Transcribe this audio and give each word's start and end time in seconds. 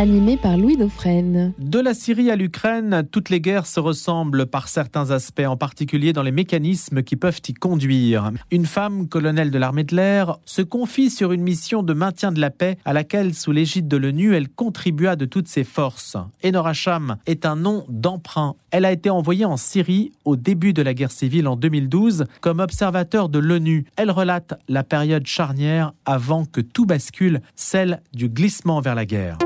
animé 0.00 0.38
par 0.38 0.56
Louis 0.56 0.78
Dauphren. 0.78 1.52
De 1.58 1.78
la 1.78 1.92
Syrie 1.92 2.30
à 2.30 2.36
l'Ukraine, 2.36 3.06
toutes 3.12 3.28
les 3.28 3.42
guerres 3.42 3.66
se 3.66 3.80
ressemblent 3.80 4.46
par 4.46 4.68
certains 4.68 5.10
aspects, 5.10 5.44
en 5.46 5.58
particulier 5.58 6.14
dans 6.14 6.22
les 6.22 6.32
mécanismes 6.32 7.02
qui 7.02 7.16
peuvent 7.16 7.42
y 7.46 7.52
conduire. 7.52 8.32
Une 8.50 8.64
femme, 8.64 9.08
colonel 9.08 9.50
de 9.50 9.58
l'armée 9.58 9.84
de 9.84 9.94
l'air, 9.94 10.38
se 10.46 10.62
confie 10.62 11.10
sur 11.10 11.32
une 11.32 11.42
mission 11.42 11.82
de 11.82 11.92
maintien 11.92 12.32
de 12.32 12.40
la 12.40 12.48
paix 12.48 12.78
à 12.86 12.94
laquelle, 12.94 13.34
sous 13.34 13.52
l'égide 13.52 13.88
de 13.88 13.98
l'ONU, 13.98 14.34
elle 14.34 14.48
contribua 14.48 15.16
de 15.16 15.26
toutes 15.26 15.48
ses 15.48 15.64
forces. 15.64 16.16
Enora 16.42 16.72
Cham 16.72 17.16
est 17.26 17.44
un 17.44 17.56
nom 17.56 17.84
d'emprunt. 17.90 18.54
Elle 18.70 18.86
a 18.86 18.92
été 18.92 19.10
envoyée 19.10 19.44
en 19.44 19.58
Syrie 19.58 20.12
au 20.24 20.36
début 20.36 20.72
de 20.72 20.80
la 20.80 20.94
guerre 20.94 21.12
civile 21.12 21.46
en 21.46 21.56
2012 21.56 22.24
comme 22.40 22.60
observateur 22.60 23.28
de 23.28 23.38
l'ONU. 23.38 23.84
Elle 23.96 24.10
relate 24.10 24.58
la 24.66 24.82
période 24.82 25.26
charnière 25.26 25.92
avant 26.06 26.46
que 26.46 26.62
tout 26.62 26.86
bascule, 26.86 27.42
celle 27.54 28.00
du 28.14 28.30
glissement 28.30 28.80
vers 28.80 28.94
la 28.94 29.04
guerre. 29.04 29.36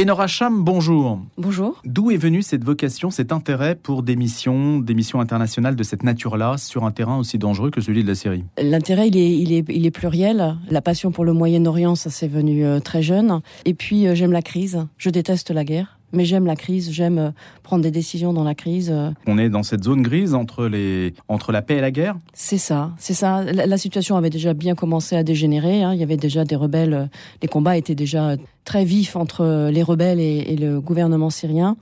Enora 0.00 0.26
Cham, 0.26 0.64
bonjour. 0.64 1.20
Bonjour. 1.38 1.80
D'où 1.84 2.10
est 2.10 2.16
venue 2.16 2.42
cette 2.42 2.64
vocation, 2.64 3.10
cet 3.10 3.32
intérêt 3.32 3.74
pour 3.74 4.02
des 4.02 4.16
missions, 4.16 4.78
des 4.78 4.92
missions 4.92 5.20
internationales 5.20 5.76
de 5.76 5.82
cette 5.82 6.02
nature-là, 6.02 6.58
sur 6.58 6.84
un 6.84 6.90
terrain 6.90 7.16
aussi 7.16 7.38
dangereux 7.38 7.70
que 7.70 7.80
celui 7.80 8.02
de 8.02 8.08
la 8.08 8.14
Syrie? 8.14 8.44
L'intérêt, 8.60 9.08
il 9.08 9.16
est, 9.16 9.38
il, 9.38 9.52
est, 9.52 9.64
il 9.68 9.86
est 9.86 9.90
pluriel. 9.90 10.56
La 10.68 10.82
passion 10.82 11.10
pour 11.10 11.24
le 11.24 11.32
Moyen-Orient, 11.32 11.94
ça 11.94 12.10
s'est 12.10 12.28
venu 12.28 12.64
euh, 12.64 12.80
très 12.80 13.02
jeune. 13.02 13.40
Et 13.64 13.74
puis, 13.74 14.06
euh, 14.06 14.14
j'aime 14.14 14.32
la 14.32 14.42
crise. 14.42 14.86
Je 14.98 15.10
déteste 15.10 15.50
la 15.50 15.64
guerre 15.64 15.98
mais 16.14 16.24
j'aime 16.24 16.46
la 16.46 16.56
crise, 16.56 16.90
j'aime 16.90 17.18
euh, 17.18 17.30
prendre 17.62 17.82
des 17.82 17.90
décisions 17.90 18.32
dans 18.32 18.44
la 18.44 18.54
crise. 18.54 18.90
Euh. 18.92 19.10
On 19.26 19.38
est 19.38 19.48
dans 19.48 19.62
cette 19.62 19.84
zone 19.84 20.02
grise 20.02 20.34
entre, 20.34 20.66
les, 20.66 21.14
entre 21.28 21.52
la 21.52 21.62
paix 21.62 21.76
et 21.76 21.80
la 21.80 21.90
guerre? 21.90 22.16
C'est 22.32 22.58
ça, 22.58 22.92
c'est 22.98 23.14
ça. 23.14 23.42
La, 23.44 23.78
situation 23.78 24.16
avait 24.16 24.30
déjà 24.30 24.54
bien 24.54 24.74
commencé 24.74 25.16
à 25.16 25.22
dégénérer, 25.22 25.82
hein. 25.82 25.92
il 25.92 26.00
y 26.00 26.02
avait 26.02 26.16
déjà 26.16 26.44
des 26.44 26.56
rebelles, 26.56 26.94
euh, 26.94 27.06
les 27.42 27.48
combats 27.48 27.76
étaient 27.76 27.94
déjà 27.94 28.36
très 28.64 28.84
vifs 28.84 29.14
entre 29.16 29.68
les 29.70 29.82
rebelles 29.82 30.20
et 30.20 30.56
le 30.56 30.80
gouvernement 30.80 31.28
syrien. 31.28 31.76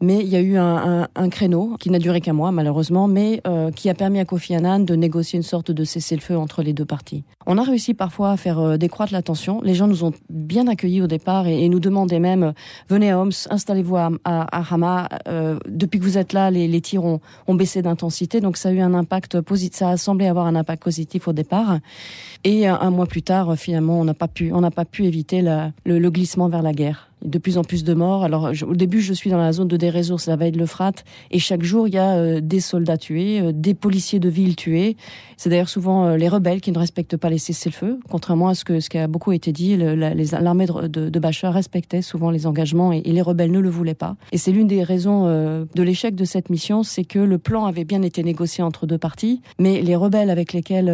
Mais 0.00 0.20
il 0.20 0.28
y 0.28 0.36
a 0.36 0.40
eu 0.40 0.56
un, 0.56 1.08
créneau 1.30 1.76
qui 1.78 1.90
n'a 1.90 1.98
duré 1.98 2.20
qu'un 2.20 2.32
mois, 2.32 2.52
malheureusement, 2.52 3.08
mais 3.08 3.40
euh, 3.46 3.70
qui 3.70 3.88
a 3.88 3.94
permis 3.94 4.18
à 4.18 4.24
Kofi 4.24 4.54
Annan 4.54 4.80
de 4.80 4.94
négocier 4.94 5.36
une 5.36 5.42
sorte 5.42 5.70
de 5.70 5.84
cessez-le-feu 5.84 6.36
entre 6.36 6.62
les 6.62 6.72
deux 6.72 6.84
parties. 6.84 7.24
On 7.46 7.58
a 7.58 7.62
réussi 7.62 7.94
parfois 7.94 8.32
à 8.32 8.36
faire 8.36 8.58
euh, 8.58 8.76
décroître 8.76 9.12
la 9.12 9.22
tension. 9.22 9.60
Les 9.62 9.74
gens 9.74 9.86
nous 9.86 10.04
ont 10.04 10.12
bien 10.28 10.66
accueillis 10.66 11.00
au 11.00 11.06
départ 11.06 11.46
et, 11.46 11.68
nous 11.68 11.80
demandaient 11.80 12.20
même 12.20 12.42
euh, 12.42 12.52
venez 12.88 13.10
à 13.10 13.18
Homs, 13.18 13.32
installez-vous 13.50 13.96
à, 13.96 14.10
Hama. 14.24 15.08
depuis 15.66 15.98
que 15.98 16.04
vous 16.04 16.18
êtes 16.18 16.32
là, 16.32 16.50
les, 16.50 16.80
tirs 16.80 17.04
ont, 17.04 17.20
baissé 17.48 17.82
d'intensité, 17.82 18.40
donc 18.40 18.56
ça 18.56 18.68
a 18.68 18.72
eu 18.72 18.80
un 18.80 18.94
impact 18.94 19.40
positif. 19.40 19.78
Ça 19.78 19.90
a 19.90 19.96
semblé 19.96 20.26
avoir 20.26 20.46
un 20.46 20.54
impact 20.54 20.82
positif 20.82 21.28
au 21.28 21.32
départ. 21.32 21.78
Et 22.44 22.66
un, 22.66 22.90
mois 22.90 23.06
plus 23.06 23.22
tard, 23.22 23.56
finalement, 23.56 24.00
on 24.00 24.04
n'a 24.04 24.14
pas 24.14 24.28
pu 24.84 25.04
éviter 25.04 25.42
le 25.84 26.08
glissement 26.10 26.48
vers 26.48 26.62
la 26.62 26.72
guerre 26.72 27.08
de 27.22 27.38
plus 27.38 27.58
en 27.58 27.64
plus 27.64 27.84
de 27.84 27.94
morts. 27.94 28.24
Alors 28.24 28.50
au 28.66 28.74
début, 28.74 29.00
je 29.00 29.12
suis 29.12 29.30
dans 29.30 29.38
la 29.38 29.52
zone 29.52 29.68
de 29.68 29.76
des 29.76 29.90
ressources, 29.90 30.26
la 30.26 30.36
veille 30.36 30.52
de 30.52 30.58
l'Euphrate, 30.58 31.04
et 31.30 31.38
chaque 31.38 31.62
jour, 31.62 31.88
il 31.88 31.94
y 31.94 31.98
a 31.98 32.16
euh, 32.16 32.40
des 32.40 32.60
soldats 32.60 32.96
tués, 32.96 33.40
euh, 33.40 33.52
des 33.52 33.74
policiers 33.74 34.18
de 34.18 34.28
ville 34.28 34.56
tués. 34.56 34.96
C'est 35.36 35.50
d'ailleurs 35.50 35.68
souvent 35.68 36.06
euh, 36.06 36.16
les 36.16 36.28
rebelles 36.28 36.60
qui 36.60 36.72
ne 36.72 36.78
respectent 36.78 37.16
pas 37.16 37.30
les 37.30 37.38
cessez-le-feu, 37.38 37.98
contrairement 38.08 38.48
à 38.48 38.54
ce, 38.54 38.64
que, 38.64 38.80
ce 38.80 38.88
qui 38.88 38.98
a 38.98 39.06
beaucoup 39.06 39.32
été 39.32 39.52
dit. 39.52 39.76
L'armée 39.76 40.66
de, 40.66 41.08
de, 41.08 41.18
Bachar 41.18 41.54
respectait 41.54 42.02
souvent 42.02 42.30
les 42.30 42.46
engagements 42.46 42.92
et, 42.92 43.00
les 43.00 43.22
rebelles 43.22 43.52
ne 43.52 43.60
le 43.60 43.70
voulaient 43.70 43.94
pas. 43.94 44.16
Et 44.32 44.38
c'est 44.38 44.52
l'une 44.52 44.66
des 44.66 44.82
raisons 44.82 45.24
de 45.26 45.82
l'échec 45.82 46.14
de 46.14 46.24
cette 46.24 46.50
mission, 46.50 46.82
c'est 46.82 47.04
que 47.04 47.18
le 47.18 47.38
plan 47.38 47.66
avait 47.66 47.84
bien 47.84 48.02
été 48.02 48.22
négocié 48.22 48.62
entre 48.64 48.86
deux 48.86 48.98
parties, 48.98 49.40
mais 49.58 49.80
les 49.82 49.96
rebelles 49.96 50.30
avec 50.30 50.52
lesquels 50.52 50.86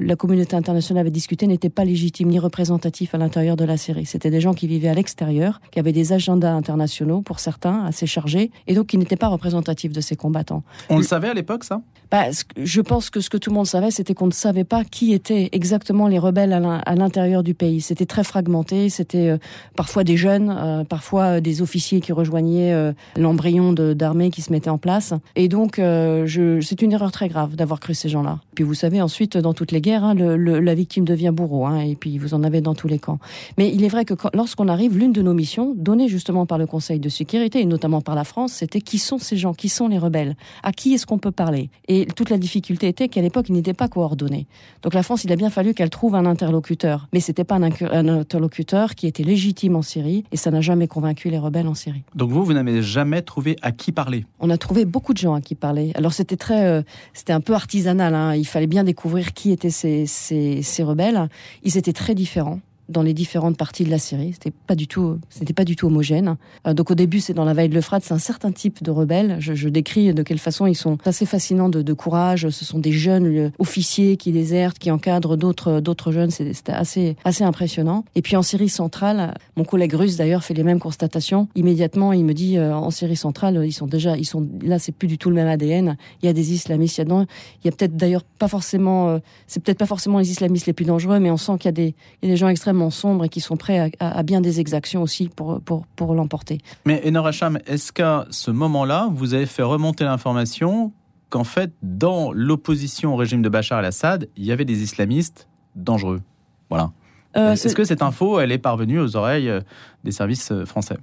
la 0.00 0.16
communauté 0.16 0.56
internationale 0.56 1.00
avait 1.00 1.10
discuté 1.10 1.46
n'étaient 1.46 1.68
pas 1.68 1.84
légitimes 1.84 2.28
ni 2.28 2.38
représentatifs 2.38 3.14
à 3.14 3.18
l'intérieur 3.18 3.56
de 3.56 3.64
la 3.64 3.76
Syrie. 3.76 4.06
C'était 4.06 4.30
des 4.30 4.40
gens 4.40 4.54
qui 4.54 4.66
vivaient 4.66 4.88
à 4.88 4.94
l'extérieur 5.00 5.10
extérieur, 5.10 5.60
qui 5.72 5.80
avaient 5.80 5.92
des 5.92 6.12
agendas 6.12 6.52
internationaux 6.52 7.20
pour 7.20 7.40
certains 7.40 7.84
assez 7.84 8.06
chargés, 8.06 8.50
et 8.66 8.74
donc 8.74 8.86
qui 8.86 8.98
n'étaient 8.98 9.16
pas 9.16 9.28
représentatifs 9.28 9.92
de 9.92 10.00
ces 10.00 10.14
combattants. 10.14 10.62
On 10.88 10.98
le 10.98 11.02
savait 11.02 11.28
à 11.28 11.34
l'époque, 11.34 11.64
ça? 11.64 11.80
Bah, 12.10 12.24
Je 12.56 12.80
pense 12.80 13.08
que 13.08 13.20
ce 13.20 13.30
que 13.30 13.36
tout 13.36 13.50
le 13.50 13.54
monde 13.54 13.66
savait, 13.66 13.92
c'était 13.92 14.14
qu'on 14.14 14.26
ne 14.26 14.32
savait 14.32 14.64
pas 14.64 14.82
qui 14.84 15.12
étaient 15.12 15.48
exactement 15.52 16.08
les 16.08 16.18
rebelles 16.18 16.52
à 16.52 16.94
l'intérieur 16.96 17.42
du 17.44 17.54
pays. 17.54 17.80
C'était 17.80 18.06
très 18.06 18.24
fragmenté, 18.24 18.88
c'était 18.88 19.28
euh, 19.28 19.38
parfois 19.76 20.02
des 20.02 20.16
jeunes, 20.16 20.52
euh, 20.56 20.84
parfois 20.84 21.36
euh, 21.36 21.40
des 21.40 21.62
officiers 21.62 22.00
qui 22.00 22.12
rejoignaient 22.12 22.74
l'embryon 23.16 23.72
d'armée 23.72 24.30
qui 24.30 24.42
se 24.42 24.52
mettait 24.52 24.70
en 24.70 24.78
place. 24.78 25.14
Et 25.36 25.48
donc, 25.48 25.76
c'est 25.76 26.82
une 26.82 26.92
erreur 26.92 27.12
très 27.12 27.28
grave 27.28 27.54
d'avoir 27.54 27.80
cru 27.80 27.94
ces 27.94 28.08
gens-là. 28.08 28.40
Puis 28.54 28.64
vous 28.64 28.74
savez, 28.74 29.00
ensuite, 29.00 29.36
dans 29.36 29.54
toutes 29.54 29.72
les 29.72 29.80
guerres, 29.80 30.04
hein, 30.04 30.14
la 30.14 30.74
victime 30.74 31.04
devient 31.04 31.32
bourreau, 31.32 31.66
hein, 31.66 31.80
et 31.80 31.94
puis 31.94 32.18
vous 32.18 32.34
en 32.34 32.42
avez 32.42 32.60
dans 32.60 32.74
tous 32.74 32.88
les 32.88 32.98
camps. 32.98 33.18
Mais 33.58 33.70
il 33.72 33.84
est 33.84 33.88
vrai 33.88 34.04
que 34.04 34.14
lorsqu'on 34.34 34.68
arrive, 34.68 34.89
l'une 34.90 35.12
de 35.12 35.22
nos 35.22 35.34
missions, 35.34 35.74
donnée 35.76 36.08
justement 36.08 36.46
par 36.46 36.58
le 36.58 36.66
Conseil 36.66 37.00
de 37.00 37.08
sécurité, 37.08 37.60
et 37.60 37.64
notamment 37.64 38.00
par 38.00 38.14
la 38.14 38.24
France, 38.24 38.52
c'était 38.52 38.80
qui 38.80 38.98
sont 38.98 39.18
ces 39.18 39.36
gens, 39.36 39.54
qui 39.54 39.68
sont 39.68 39.88
les 39.88 39.98
rebelles, 39.98 40.36
à 40.62 40.72
qui 40.72 40.94
est-ce 40.94 41.06
qu'on 41.06 41.18
peut 41.18 41.30
parler 41.30 41.70
Et 41.88 42.06
toute 42.06 42.30
la 42.30 42.38
difficulté 42.38 42.88
était 42.88 43.08
qu'à 43.08 43.22
l'époque, 43.22 43.46
ils 43.48 43.54
n'étaient 43.54 43.74
pas 43.74 43.88
coordonnés. 43.88 44.46
Donc 44.82 44.94
la 44.94 45.02
France, 45.02 45.24
il 45.24 45.32
a 45.32 45.36
bien 45.36 45.50
fallu 45.50 45.74
qu'elle 45.74 45.90
trouve 45.90 46.14
un 46.14 46.26
interlocuteur. 46.26 47.08
Mais 47.12 47.20
c'était 47.20 47.44
pas 47.44 47.56
un, 47.56 48.08
interlocuteur 48.08 48.94
qui 48.94 49.06
était 49.06 49.22
légitime 49.22 49.76
en 49.76 49.82
Syrie, 49.82 50.24
et 50.32 50.36
ça 50.36 50.50
n'a 50.50 50.60
jamais 50.60 50.88
convaincu 50.88 51.30
les 51.30 51.38
rebelles 51.38 51.68
en 51.68 51.74
Syrie. 51.74 52.02
Donc 52.14 52.30
vous, 52.30 52.44
vous 52.44 52.52
n'avez 52.52 52.82
jamais 52.82 53.22
trouvé 53.22 53.56
à 53.62 53.72
qui 53.72 53.92
parler? 53.92 54.26
On 54.40 54.50
a 54.50 54.58
trouvé 54.58 54.84
beaucoup 54.84 55.12
de 55.12 55.18
gens 55.18 55.34
à 55.34 55.40
qui 55.40 55.54
parler. 55.54 55.92
Alors 55.94 56.12
c'était 56.12 56.36
très, 56.36 56.64
euh, 56.64 56.82
c'était 57.14 57.32
un 57.32 57.40
peu 57.40 57.54
artisanal. 57.54 58.14
Hein. 58.14 58.34
Il 58.34 58.46
fallait 58.46 58.66
bien 58.66 58.84
découvrir 58.84 59.32
qui 59.32 59.52
étaient 59.52 59.70
ces, 59.70 60.06
ces 60.06 60.82
rebelles. 60.82 61.28
Ils 61.62 61.76
étaient 61.76 61.92
très 61.92 62.14
différents 62.14 62.60
dans 62.90 63.02
les 63.02 63.14
différentes 63.14 63.56
parties 63.56 63.84
de 63.84 63.90
la 63.90 63.98
Syrie. 63.98 64.32
C'était 64.32 64.50
pas 64.50 64.74
du 64.74 64.86
tout, 64.86 65.18
c'était 65.28 65.52
pas 65.52 65.64
du 65.64 65.76
tout 65.76 65.86
homogène. 65.86 66.36
Euh, 66.66 66.74
donc 66.74 66.90
au 66.90 66.94
début, 66.94 67.20
c'est 67.20 67.34
dans 67.34 67.44
la 67.44 67.54
vallée 67.54 67.68
de 67.68 67.74
l'Euphrate, 67.74 68.02
c'est 68.04 68.14
un 68.14 68.18
certain 68.18 68.52
type 68.52 68.82
de 68.82 68.90
rebelles. 68.90 69.36
Je, 69.38 69.68
décris 69.68 70.12
de 70.12 70.22
quelle 70.24 70.38
façon 70.38 70.66
ils 70.66 70.74
sont 70.74 70.98
assez 71.04 71.26
fascinants 71.26 71.68
de, 71.68 71.82
de, 71.82 71.92
courage. 71.92 72.48
Ce 72.50 72.64
sont 72.64 72.80
des 72.80 72.90
jeunes 72.90 73.26
euh, 73.26 73.50
officiers 73.60 74.16
qui 74.16 74.32
désertent, 74.32 74.80
qui 74.80 74.90
encadrent 74.90 75.36
d'autres 75.36 75.80
d'autres 75.80 76.10
jeunes. 76.10 76.30
C'était 76.30 76.72
assez 76.72 77.16
assez 77.24 77.44
impressionnant. 77.44 78.04
Et 78.16 78.22
puis 78.22 78.34
en 78.36 78.42
Syrie 78.42 78.68
centrale, 78.68 79.34
mon 79.56 79.64
collègue 79.64 79.94
russe 79.94 80.16
d'ailleurs 80.16 80.42
fait 80.42 80.54
les 80.54 80.64
mêmes 80.64 80.80
constatations. 80.80 81.48
Immédiatement, 81.54 82.12
il 82.12 82.24
me 82.24 82.34
dit 82.34 82.58
euh, 82.58 82.74
en 82.74 82.90
Syrie 82.90 83.16
centrale, 83.16 83.62
ils 83.64 83.72
sont 83.72 83.86
déjà, 83.86 84.16
ils 84.16 84.24
sont 84.24 84.48
là, 84.62 84.80
c'est 84.80 84.92
plus 84.92 85.06
du 85.06 85.18
tout 85.18 85.28
le 85.28 85.36
même 85.36 85.46
ADN. 85.46 85.96
Il 86.22 86.26
y 86.26 86.28
a 86.28 86.32
des 86.32 86.52
islamistes, 86.52 86.96
il 86.96 87.00
y 87.00 87.02
a 87.02 87.04
dedans. 87.04 87.26
Il 87.62 87.66
y 87.66 87.68
a 87.68 87.72
peut-être 87.72 87.96
d'ailleurs 87.96 88.24
pas 88.24 88.48
forcément, 88.48 89.20
c'est 89.46 89.62
peut-être 89.62 89.78
pas 89.78 89.86
forcément 89.86 90.18
les 90.18 90.30
islamistes 90.30 90.66
les 90.66 90.72
plus 90.72 90.84
dangereux, 90.84 91.20
mais 91.20 91.30
on 91.30 91.36
sent 91.36 91.52
qu'il 91.58 91.66
y 91.66 91.68
a 91.68 91.72
des, 91.72 91.94
il 92.22 92.28
y 92.28 92.32
a 92.32 92.32
des 92.32 92.36
gens 92.36 92.48
extrêmement 92.48 92.79
sombres 92.88 93.26
et 93.26 93.28
qui 93.28 93.42
sont 93.42 93.58
prêts 93.58 93.92
à, 94.00 94.22
bien 94.22 94.40
des 94.40 94.60
exactions 94.60 95.02
aussi 95.02 95.28
pour, 95.28 95.60
pour, 95.60 95.84
pour 95.96 96.14
l'emporter. 96.14 96.58
Mais 96.86 97.06
Enor 97.06 97.26
Hacham, 97.26 97.58
est-ce 97.66 97.92
qu'à 97.92 98.24
ce 98.30 98.50
moment-là, 98.50 99.10
vous 99.12 99.34
avez 99.34 99.44
fait 99.46 99.62
remonter 99.62 100.04
l'information 100.04 100.92
qu'en 101.28 101.44
fait, 101.44 101.72
dans 101.82 102.32
l'opposition 102.32 103.12
au 103.14 103.16
régime 103.16 103.42
de 103.42 103.48
Bachar 103.48 103.80
el-Assad, 103.80 104.28
il 104.36 104.44
y 104.44 104.52
avait 104.52 104.64
des 104.64 104.82
islamistes 104.82 105.48
dangereux? 105.76 106.22
Voilà. 106.70 106.92
Euh, 107.36 107.52
est-ce 107.52 107.74
que 107.74 107.84
cette 107.84 108.02
info, 108.02 108.40
elle 108.40 108.52
est 108.52 108.58
parvenue 108.58 108.98
aux 108.98 109.16
oreilles 109.16 109.48
euh, 109.48 109.60
des 110.02 110.10
services 110.10 110.50
euh, 110.50 110.64
français? 110.64 110.96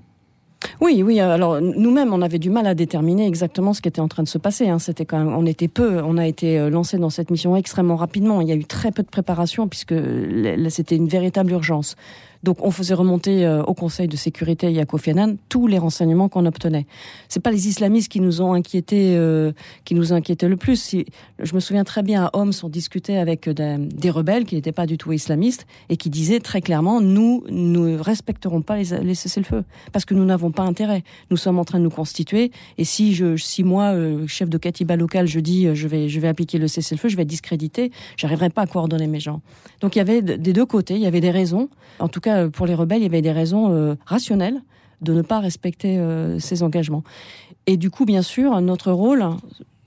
Oui, 0.81 1.03
oui. 1.03 1.19
Alors 1.19 1.61
nous-mêmes, 1.61 2.13
on 2.13 2.21
avait 2.21 2.39
du 2.39 2.49
mal 2.49 2.67
à 2.67 2.75
déterminer 2.75 3.27
exactement 3.27 3.73
ce 3.73 3.81
qui 3.81 3.87
était 3.87 4.01
en 4.01 4.07
train 4.07 4.23
de 4.23 4.27
se 4.27 4.37
passer. 4.37 4.69
Hein. 4.69 4.79
C'était 4.79 5.05
quand 5.05 5.25
on 5.25 5.45
était 5.45 5.67
peu. 5.67 6.01
On 6.03 6.17
a 6.17 6.27
été 6.27 6.59
euh, 6.59 6.69
lancé 6.69 6.97
dans 6.97 7.09
cette 7.09 7.31
mission 7.31 7.55
extrêmement 7.55 7.95
rapidement. 7.95 8.41
Il 8.41 8.47
y 8.47 8.51
a 8.51 8.55
eu 8.55 8.65
très 8.65 8.91
peu 8.91 9.03
de 9.03 9.07
préparation 9.07 9.67
puisque 9.67 9.95
c'était 10.69 10.95
une 10.95 11.07
véritable 11.07 11.51
urgence. 11.51 11.95
Donc 12.43 12.63
on 12.63 12.71
faisait 12.71 12.93
remonter 12.93 13.45
euh, 13.45 13.63
au 13.63 13.73
Conseil 13.73 14.07
de 14.07 14.15
sécurité 14.15 14.71
et 14.71 14.79
à 14.79 14.85
Kofi 14.85 15.11
Annan 15.11 15.35
tous 15.49 15.67
les 15.67 15.77
renseignements 15.77 16.29
qu'on 16.29 16.45
obtenait. 16.45 16.85
C'est 17.29 17.39
pas 17.39 17.51
les 17.51 17.67
islamistes 17.67 18.11
qui 18.11 18.19
nous 18.19 18.41
ont 18.41 18.53
inquiétés, 18.53 19.15
euh, 19.15 19.51
qui 19.85 19.95
nous 19.95 20.03
le 20.03 20.55
plus. 20.55 20.95
je 21.39 21.55
me 21.55 21.59
souviens 21.59 21.83
très 21.83 22.03
bien 22.03 22.25
à 22.25 22.29
Homs, 22.33 22.51
on 22.63 22.69
discutait 22.69 23.17
avec 23.17 23.49
des, 23.49 24.09
rebelles 24.09 24.45
qui 24.45 24.55
n'étaient 24.55 24.71
pas 24.71 24.85
du 24.85 24.97
tout 24.97 25.11
islamistes 25.11 25.65
et 25.89 25.97
qui 25.97 26.09
disaient 26.09 26.39
très 26.39 26.61
clairement 26.61 27.01
nous 27.01 27.43
ne 27.49 27.97
respecterons 27.97 28.61
pas 28.61 28.77
les, 28.77 29.15
cessez-le-feu 29.15 29.63
parce 29.91 30.05
que 30.05 30.13
nous 30.13 30.25
n'avons 30.25 30.51
pas 30.51 30.63
intérêt. 30.63 31.03
Nous 31.29 31.37
sommes 31.37 31.59
en 31.59 31.65
train 31.65 31.79
de 31.79 31.83
nous 31.83 31.89
constituer 31.89 32.51
et 32.77 32.83
si 32.83 33.13
je, 33.13 33.35
si 33.35 33.63
moi, 33.63 33.93
euh, 33.93 34.27
chef 34.27 34.49
de 34.49 34.57
Katiba 34.57 34.95
local, 34.95 35.27
je 35.27 35.39
dis 35.39 35.67
je 35.73 35.87
vais, 35.87 36.09
je 36.09 36.19
vais 36.19 36.27
appliquer 36.27 36.57
le 36.57 36.67
cessez-le-feu, 36.67 37.09
je 37.09 37.15
vais 37.15 37.23
être 37.23 37.27
discrédité, 37.27 37.91
j'arriverai 38.15 38.49
pas 38.49 38.63
à 38.63 38.67
coordonner 38.67 39.07
mes 39.07 39.19
gens. 39.19 39.41
Donc 39.81 39.95
il 39.95 39.99
y 39.99 40.01
avait 40.01 40.21
des 40.21 40.53
deux 40.53 40.65
côtés, 40.65 40.95
il 40.95 41.01
y 41.01 41.07
avait 41.07 41.21
des 41.21 41.31
raisons. 41.31 41.69
En 41.99 42.07
tout 42.07 42.19
cas 42.19 42.26
euh, 42.27 42.49
pour 42.49 42.65
les 42.65 42.75
rebelles, 42.75 42.99
il 42.99 43.03
y 43.03 43.07
avait 43.07 43.21
des 43.21 43.31
raisons 43.31 43.71
euh, 43.71 43.95
rationnelles 44.05 44.61
de 45.01 45.13
ne 45.13 45.21
pas 45.21 45.39
respecter 45.39 45.99
euh, 45.99 46.39
ces 46.39 46.63
engagements. 46.63 47.03
Et 47.67 47.77
du 47.77 47.89
coup, 47.89 48.05
bien 48.05 48.21
sûr, 48.21 48.59
notre 48.61 48.91
rôle, 48.91 49.25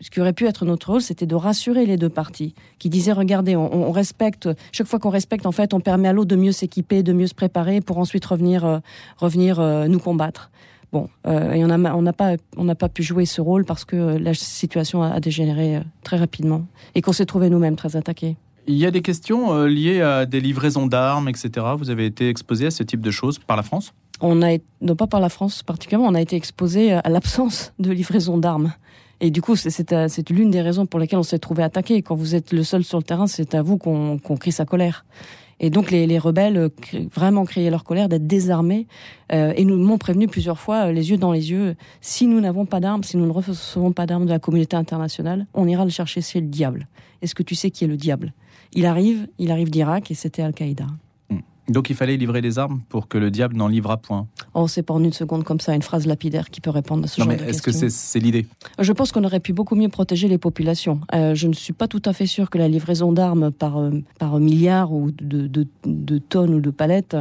ce 0.01 0.11
qui 0.11 0.21
aurait 0.21 0.33
pu 0.33 0.47
être 0.47 0.65
notre 0.65 0.91
rôle, 0.91 1.03
c'était 1.03 1.27
de 1.27 1.35
rassurer 1.35 1.87
les 1.87 1.97
deux 1.97 2.09
parties, 2.09 2.55
qui 2.79 2.91
disaient 2.91 3.13
regardez, 3.13 3.57
on, 3.57 3.91
respecte. 3.91 4.49
Chaque 4.71 4.87
fois 4.87 4.99
qu'on 4.99 5.11
respecte, 5.11 5.47
en 5.47 5.53
fait, 5.53 5.75
on 5.75 5.81
permet 5.81 6.09
à 6.09 6.13
l'autre 6.13 6.29
de 6.29 6.37
mieux 6.37 6.53
s'équiper, 6.53 7.03
de 7.03 7.13
mieux 7.13 7.27
se 7.27 7.35
préparer 7.35 7.81
pour 7.81 7.99
ensuite 7.99 8.25
revenir, 8.25 8.81
revenir 9.17 9.61
nous 9.89 9.99
combattre. 9.99 10.51
Bon, 10.93 11.09
et 11.27 11.65
on 11.65 12.03
n'a 12.03 12.13
pas, 12.13 12.37
pas 12.79 12.89
pu 12.89 13.03
jouer 13.03 13.25
ce 13.25 13.41
rôle 13.41 13.65
parce 13.65 13.85
que 13.85 13.97
la 13.97 14.35
situation 14.35 15.03
a 15.03 15.19
dégénéré 15.21 15.81
très 16.05 16.19
rapidement 16.19 16.67
et 16.95 17.03
qu'on 17.03 17.13
s'est 17.13 17.27
trouvé 17.27 17.49
nous-mêmes 17.49 17.77
très 17.77 17.97
attaqués. 17.97 18.37
Il 18.70 18.78
y 18.78 18.87
a 18.87 18.93
des 18.93 19.02
questions 19.02 19.52
euh, 19.52 19.67
liées 19.67 20.00
à 20.00 20.26
des 20.26 20.40
livraisons 20.40 20.87
d'armes, 20.87 21.28
etc. 21.28 21.67
Vous 21.76 21.90
avez 21.90 22.06
été 22.06 22.28
exposé 22.28 22.67
à 22.67 22.70
ce 22.70 22.84
type 22.84 23.00
de 23.00 23.11
choses 23.11 23.40
par 23.40 23.56
la 23.56 23.64
France? 23.64 23.93
On 24.20 24.43
a, 24.43 24.58
non 24.81 24.94
pas 24.94 25.08
par 25.08 25.19
la 25.19 25.28
France 25.28 25.64
particulièrement, 25.64 26.06
on 26.06 26.14
a 26.14 26.20
été 26.20 26.37
exposé 26.37 26.93
à 26.93 27.08
l'absence 27.08 27.72
de 27.81 27.90
livraison 27.90 28.38
d'armes. 28.38 28.72
Et 29.20 29.32
du 29.32 29.43
coup, 29.43 29.56
c'est 29.56 30.31
l'une 30.31 30.52
des 30.52 30.62
raisons 30.62 30.87
pour 30.87 31.00
lesquelles 31.00 31.19
on 31.19 31.25
s'est 31.25 31.40
trouvé 31.40 31.64
attaqué. 31.64 32.00
Quand 32.02 32.14
vous 32.14 32.37
êtes 32.37 32.52
le 32.52 32.62
seul 32.62 32.84
sur 32.84 32.99
le 32.99 33.02
terrain, 33.02 33.26
c'est 33.26 33.56
à 33.56 33.62
vous 33.62 33.76
qu'on 33.76 34.19
crie 34.38 34.52
sa 34.52 34.64
colère. 34.64 35.05
Et 35.62 35.69
donc 35.69 35.90
les, 35.90 36.19
rebelles 36.19 36.56
euh, 36.56 36.69
vraiment 37.14 37.44
criaient 37.44 37.70
leur 37.70 37.84
colère 37.84 38.08
d'être 38.08 38.26
désarmés 38.26 38.87
euh, 39.31 39.52
et 39.55 39.67
nous 39.67 39.76
m'ont 39.76 39.99
prévenu 39.99 40.26
plusieurs 40.26 40.58
fois, 40.58 40.87
euh, 40.87 40.93
les 40.93 41.11
yeux 41.11 41.19
dans 41.19 41.32
les 41.32 41.50
yeux, 41.50 41.76
si 42.00 42.26
nous 42.26 42.40
n'avons 42.40 42.64
pas 42.64 42.81
d'armes, 42.81 43.05
si 43.05 43.19
nous 43.19 43.26
ne 43.26 43.32
recevons 43.32 43.93
pas 43.93 44.06
d'armes 44.06 44.25
de 44.25 44.31
la 44.31 44.38
communauté 44.38 44.76
internationale, 44.76 45.46
on 45.52 45.69
ira 45.69 45.84
le 45.84 45.90
chercher, 45.90 46.22
c'est 46.22 46.40
le 46.40 46.46
diable. 46.46 46.88
Est-ce 47.20 47.34
que 47.34 47.43
tu 47.43 47.55
sais 47.55 47.70
qui 47.70 47.84
est 47.84 47.88
le 47.88 47.99
diable? 47.99 48.32
Il 48.72 48.87
arrive, 48.87 49.28
il 49.38 49.50
arrive 49.50 49.70
d'Irak 49.70 50.11
et 50.11 50.14
c'était 50.14 50.43
Al-Qaïda. 50.43 50.87
Donc 51.70 51.88
il 51.88 51.94
fallait 51.94 52.17
livrer 52.17 52.40
des 52.40 52.58
armes 52.58 52.81
pour 52.88 53.06
que 53.06 53.17
le 53.17 53.31
diable 53.31 53.56
n'en 53.56 53.69
livra 53.69 53.96
point. 53.96 54.26
Oh, 54.55 54.67
c'est 54.67 54.82
pas 54.82 54.93
en 54.93 55.05
une 55.05 55.12
seconde 55.12 55.44
comme 55.44 55.61
ça, 55.61 55.72
une 55.75 55.82
phrase 55.82 56.05
lapidaire 56.05 56.50
qui 56.50 56.61
peut 56.61 56.70
répondre 56.70 57.05
à 57.05 57.06
ce 57.06 57.20
non, 57.20 57.26
genre 57.26 57.37
mais 57.40 57.49
Est-ce 57.49 57.62
que 57.62 57.70
c'est 57.70 58.19
l'idée? 58.19 58.46
Je 58.78 58.93
pense 58.93 59.12
qu'on 59.12 59.22
aurait 59.22 59.40
pu 59.40 59.52
beaucoup 59.52 59.76
mieux 59.76 59.88
protéger 59.88 60.26
les 60.26 60.38
populations. 60.38 61.00
Euh, 61.14 61.37
je 61.37 61.46
ne 61.46 61.52
suis 61.52 61.72
pas 61.72 61.87
tout 61.87 62.02
à 62.05 62.12
fait 62.12 62.26
sûr 62.26 62.50
que 62.50 62.58
la 62.58 62.67
livraison 62.67 63.12
d'armes 63.12 63.52
par, 63.52 63.78
euh, 63.78 64.02
par 64.19 64.38
milliard 64.40 64.93
ou 64.93 65.12
de, 65.12 65.46
de, 65.46 65.67
de 65.84 66.19
tonnes 66.19 66.55
ou 66.55 66.61
de 66.61 66.70
palettes 66.70 67.17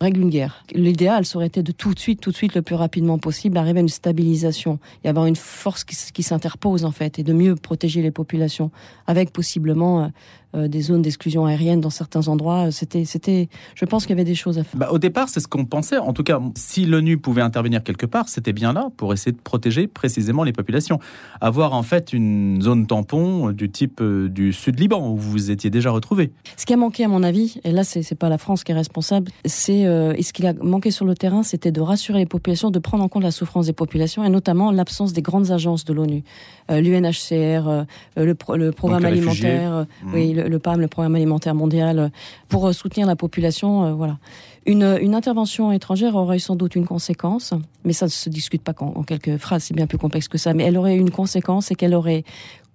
règle 0.00 0.22
une 0.22 0.30
guerre. 0.30 0.64
L'idéal 0.72 1.26
serait 1.26 1.46
été 1.46 1.62
de 1.62 1.72
tout 1.72 1.92
de 1.92 1.98
suite, 1.98 2.20
tout 2.20 2.30
de 2.30 2.36
suite, 2.36 2.54
le 2.54 2.62
plus 2.62 2.74
rapidement 2.74 3.18
possible, 3.18 3.58
arriver 3.58 3.80
à 3.80 3.82
une 3.82 3.88
stabilisation 3.88 4.78
et 5.04 5.08
avoir 5.08 5.26
une 5.26 5.36
force 5.36 5.84
qui, 5.84 6.22
s'interpose 6.22 6.84
en 6.84 6.90
fait 6.90 7.18
et 7.18 7.22
de 7.22 7.32
mieux 7.32 7.54
protéger 7.54 8.02
les 8.02 8.10
populations 8.10 8.70
avec 9.06 9.32
possiblement 9.32 10.04
euh, 10.04 10.08
euh, 10.56 10.68
des 10.68 10.80
zones 10.80 11.02
d'exclusion 11.02 11.46
aérienne 11.46 11.80
dans 11.80 11.90
certains 11.90 12.28
endroits. 12.28 12.72
C'était, 12.72 13.04
c'était, 13.04 13.48
je 13.74 13.84
pense 13.84 14.04
qu'il 14.04 14.10
y 14.10 14.18
avait 14.18 14.24
des 14.24 14.34
choses 14.34 14.58
à 14.58 14.64
faire. 14.64 14.78
Bah, 14.78 14.88
au 14.90 14.98
départ, 14.98 15.28
c'est 15.28 15.40
ce 15.40 15.46
qu'on 15.46 15.64
pensait. 15.64 15.98
En 15.98 16.12
tout 16.12 16.24
cas, 16.24 16.40
si 16.56 16.86
l'ONU 16.86 17.18
pouvait 17.18 17.42
intervenir 17.42 17.84
quelque 17.84 18.06
part, 18.06 18.28
c'était 18.28 18.52
bien 18.52 18.72
là 18.72 18.88
pour 18.96 19.12
essayer 19.12 19.32
de 19.32 19.40
protéger 19.40 19.86
précisément 19.86 20.42
les 20.42 20.52
populations. 20.52 20.98
Avoir 21.40 21.72
en 21.72 21.82
fait 21.82 22.12
une 22.12 22.60
zone 22.62 22.86
tampon 22.86 23.52
du 23.52 23.70
type 23.70 24.00
euh, 24.00 24.28
du 24.28 24.52
Sud 24.52 24.80
Liban 24.80 25.08
où 25.08 25.16
vous 25.16 25.30
vous 25.30 25.50
étiez 25.50 25.70
déjà 25.70 25.90
retrouvé. 25.90 26.32
Ce 26.56 26.66
qui 26.66 26.72
a 26.72 26.76
manqué 26.76 27.04
à 27.04 27.08
mon 27.08 27.22
avis, 27.22 27.60
et 27.62 27.70
là 27.70 27.84
c'est, 27.84 28.02
c'est 28.02 28.16
pas 28.16 28.28
la 28.28 28.38
France 28.38 28.64
qui 28.64 28.72
est 28.72 28.74
responsable, 28.74 29.30
c'est 29.44 29.86
euh, 29.90 30.14
et 30.16 30.22
ce 30.22 30.32
qu'il 30.32 30.46
a 30.46 30.54
manqué 30.54 30.90
sur 30.90 31.04
le 31.04 31.14
terrain, 31.14 31.42
c'était 31.42 31.72
de 31.72 31.80
rassurer 31.80 32.20
les 32.20 32.26
populations, 32.26 32.70
de 32.70 32.78
prendre 32.78 33.04
en 33.04 33.08
compte 33.08 33.22
la 33.22 33.30
souffrance 33.30 33.66
des 33.66 33.72
populations 33.72 34.24
et 34.24 34.28
notamment 34.28 34.70
l'absence 34.70 35.12
des 35.12 35.22
grandes 35.22 35.50
agences 35.50 35.84
de 35.84 35.92
l'ONU, 35.92 36.22
l'UNHCR, 36.68 37.84
le, 38.16 38.36
le, 38.56 38.72
programme 38.72 39.04
alimentaire, 39.04 39.86
oui, 40.12 40.32
le, 40.32 40.58
PAM, 40.58 40.80
le 40.80 40.88
Programme 40.88 41.14
alimentaire 41.14 41.54
mondial, 41.54 41.98
euh, 41.98 42.08
pour 42.48 42.66
euh, 42.66 42.72
soutenir 42.72 43.06
la 43.06 43.16
population. 43.16 43.84
Euh, 43.84 43.92
voilà. 43.92 44.18
Une, 44.66 45.14
intervention 45.14 45.72
étrangère 45.72 46.14
aurait 46.16 46.36
eu 46.36 46.40
sans 46.40 46.54
doute 46.54 46.76
une 46.76 46.86
conséquence, 46.86 47.54
mais 47.84 47.92
ça 47.92 48.06
ne 48.06 48.10
se 48.10 48.28
discute 48.28 48.62
pas 48.62 48.74
en, 48.78 49.02
quelques 49.02 49.36
phrases, 49.38 49.64
c'est 49.64 49.74
bien 49.74 49.86
plus 49.86 49.98
complexe 49.98 50.28
que 50.28 50.38
ça, 50.38 50.52
mais 50.52 50.64
elle 50.64 50.76
aurait 50.76 50.96
eu 50.96 50.98
une 50.98 51.10
conséquence, 51.10 51.66
c'est 51.66 51.74
qu'elle 51.74 51.94
aurait 51.94 52.24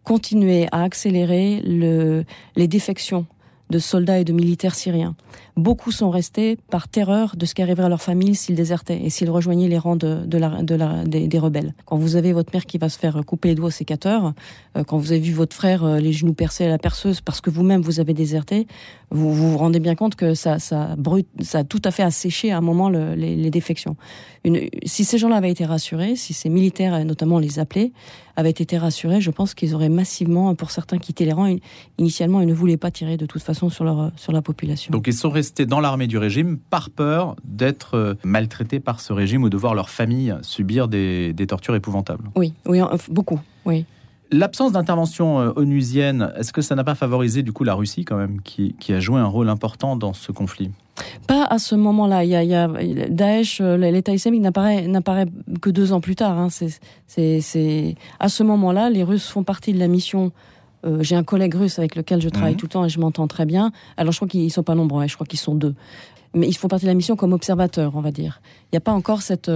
continué 0.03 0.67
à 0.71 0.83
accélérer 0.83 1.61
le, 1.63 2.25
les 2.55 2.67
défections 2.67 3.25
de 3.69 3.79
soldats 3.79 4.19
et 4.19 4.23
de 4.23 4.33
militaires 4.33 4.75
syriens. 4.75 5.15
Beaucoup 5.57 5.91
sont 5.91 6.09
restés 6.09 6.57
par 6.69 6.87
terreur 6.87 7.35
de 7.37 7.45
ce 7.45 7.55
qui 7.55 7.61
arriverait 7.61 7.85
à 7.85 7.89
leur 7.89 8.01
famille 8.01 8.35
s'ils 8.35 8.55
désertaient 8.55 9.01
et 9.01 9.09
s'ils 9.09 9.29
rejoignaient 9.29 9.67
les 9.67 9.77
rangs 9.77 9.95
des, 9.95 11.39
rebelles. 11.39 11.73
Quand 11.85 11.97
vous 11.97 12.15
avez 12.15 12.33
votre 12.33 12.53
mère 12.53 12.65
qui 12.65 12.77
va 12.77 12.89
se 12.89 12.99
faire 12.99 13.21
couper 13.25 13.49
les 13.49 13.55
doigts 13.55 13.67
au 13.67 13.71
sécateur, 13.71 14.33
euh, 14.75 14.83
quand 14.83 14.97
vous 14.97 15.11
avez 15.11 15.21
vu 15.21 15.33
votre 15.33 15.55
frère 15.55 15.83
euh, 15.83 15.99
les 15.99 16.11
genoux 16.11 16.33
percés 16.33 16.65
à 16.65 16.69
la 16.69 16.77
perceuse 16.77 17.21
parce 17.21 17.41
que 17.41 17.49
vous-même 17.49 17.81
vous 17.81 17.99
avez 17.99 18.13
déserté, 18.13 18.67
vous, 19.11 19.33
vous 19.33 19.57
rendez 19.57 19.79
bien 19.79 19.95
compte 19.95 20.15
que 20.15 20.33
ça, 20.33 20.59
ça, 20.59 20.95
a 21.53 21.63
tout 21.63 21.81
à 21.85 21.91
fait 21.91 22.03
asséché 22.03 22.51
à 22.51 22.57
un 22.57 22.61
moment 22.61 22.89
les, 22.89 23.49
défections. 23.49 23.95
Si 24.85 25.05
ces 25.05 25.17
gens-là 25.17 25.37
avaient 25.37 25.51
été 25.51 25.65
rassurés, 25.65 26.15
si 26.15 26.33
ces 26.33 26.49
militaires, 26.49 27.03
notamment 27.05 27.39
les 27.39 27.59
appelés, 27.59 27.93
avaient 28.35 28.49
été 28.49 28.77
rassurés, 28.77 29.21
je 29.21 29.31
pense 29.31 29.53
qu'ils 29.53 29.75
auraient 29.75 29.89
massivement, 29.89 30.53
pour 30.55 30.71
certains, 30.71 30.97
quitté 30.97 31.25
les 31.25 31.33
rangs. 31.33 31.55
Initialement, 31.97 32.41
ils 32.41 32.47
ne 32.47 32.53
voulaient 32.53 32.77
pas 32.77 32.91
tirer 32.91 33.17
de 33.17 33.25
toute 33.25 33.43
façon 33.43 33.69
sur, 33.69 33.83
leur, 33.83 34.11
sur 34.15 34.31
la 34.31 34.41
population. 34.41 34.91
Donc 34.91 35.07
ils 35.07 35.13
sont 35.13 35.29
restés 35.29 35.65
dans 35.65 35.79
l'armée 35.79 36.07
du 36.07 36.17
régime 36.17 36.57
par 36.57 36.89
peur 36.89 37.35
d'être 37.43 37.95
euh, 37.95 38.13
maltraités 38.23 38.79
par 38.79 38.99
ce 38.99 39.13
régime 39.13 39.43
ou 39.43 39.49
de 39.49 39.57
voir 39.57 39.75
leur 39.75 39.89
famille 39.89 40.35
subir 40.41 40.87
des, 40.87 41.33
des 41.33 41.47
tortures 41.47 41.75
épouvantables. 41.75 42.29
Oui, 42.35 42.53
oui, 42.65 42.79
beaucoup, 43.09 43.39
oui. 43.65 43.85
L'absence 44.31 44.71
d'intervention 44.71 45.39
euh, 45.39 45.51
onusienne, 45.55 46.31
est-ce 46.37 46.51
que 46.51 46.61
ça 46.61 46.75
n'a 46.75 46.83
pas 46.83 46.95
favorisé 46.95 47.43
du 47.43 47.53
coup 47.53 47.63
la 47.63 47.75
Russie 47.75 48.05
quand 48.05 48.17
même, 48.17 48.41
qui, 48.41 48.75
qui 48.79 48.93
a 48.93 48.99
joué 48.99 49.19
un 49.19 49.27
rôle 49.27 49.49
important 49.49 49.95
dans 49.95 50.13
ce 50.13 50.31
conflit? 50.31 50.71
Pas 51.27 51.43
à 51.45 51.59
ce 51.59 51.75
moment-là. 51.75 52.23
Il 52.23 52.29
y 52.29 52.35
a, 52.35 52.43
il 52.43 52.49
y 52.49 52.55
a 52.55 52.67
Daesh, 53.09 53.61
euh, 53.61 53.77
l'État 53.77 54.13
islamique 54.13 54.41
n'apparaît, 54.41 54.87
n'apparaît 54.87 55.27
que 55.61 55.69
deux 55.69 55.93
ans 55.93 56.01
plus 56.01 56.15
tard. 56.15 56.37
Hein. 56.37 56.49
C'est, 56.49 57.41
c'est, 57.41 57.95
à 58.19 58.29
ce 58.29 58.43
moment-là, 58.43 58.89
les 58.89 59.03
Russes 59.03 59.27
font 59.27 59.43
partie 59.43 59.73
de 59.73 59.79
la 59.79 59.87
mission. 59.87 60.31
Euh, 60.85 61.01
j'ai 61.01 61.15
un 61.15 61.23
collègue 61.23 61.55
russe 61.55 61.79
avec 61.79 61.95
lequel 61.95 62.21
je 62.21 62.29
travaille 62.29 62.53
mhm. 62.53 62.57
tout 62.57 62.65
le 62.67 62.71
temps 62.71 62.85
et 62.85 62.89
je 62.89 62.99
m'entends 62.99 63.27
très 63.27 63.45
bien. 63.45 63.71
Alors 63.97 64.11
je 64.11 64.19
crois 64.19 64.27
qu'ils 64.27 64.51
sont 64.51 64.63
pas 64.63 64.75
nombreux, 64.75 65.03
hein. 65.03 65.07
je 65.07 65.15
crois 65.15 65.25
qu'ils 65.25 65.39
sont 65.39 65.55
deux. 65.55 65.73
Mais 66.35 66.47
ils 66.47 66.53
font 66.53 66.67
partie 66.67 66.85
de 66.85 66.91
la 66.91 66.95
mission 66.95 67.15
comme 67.15 67.33
observateurs, 67.33 67.93
on 67.95 68.01
va 68.01 68.11
dire. 68.11 68.41
Il 68.65 68.75
n'y 68.75 68.77
a 68.77 68.81
pas 68.81 68.91
encore 68.91 69.21
cette 69.21 69.49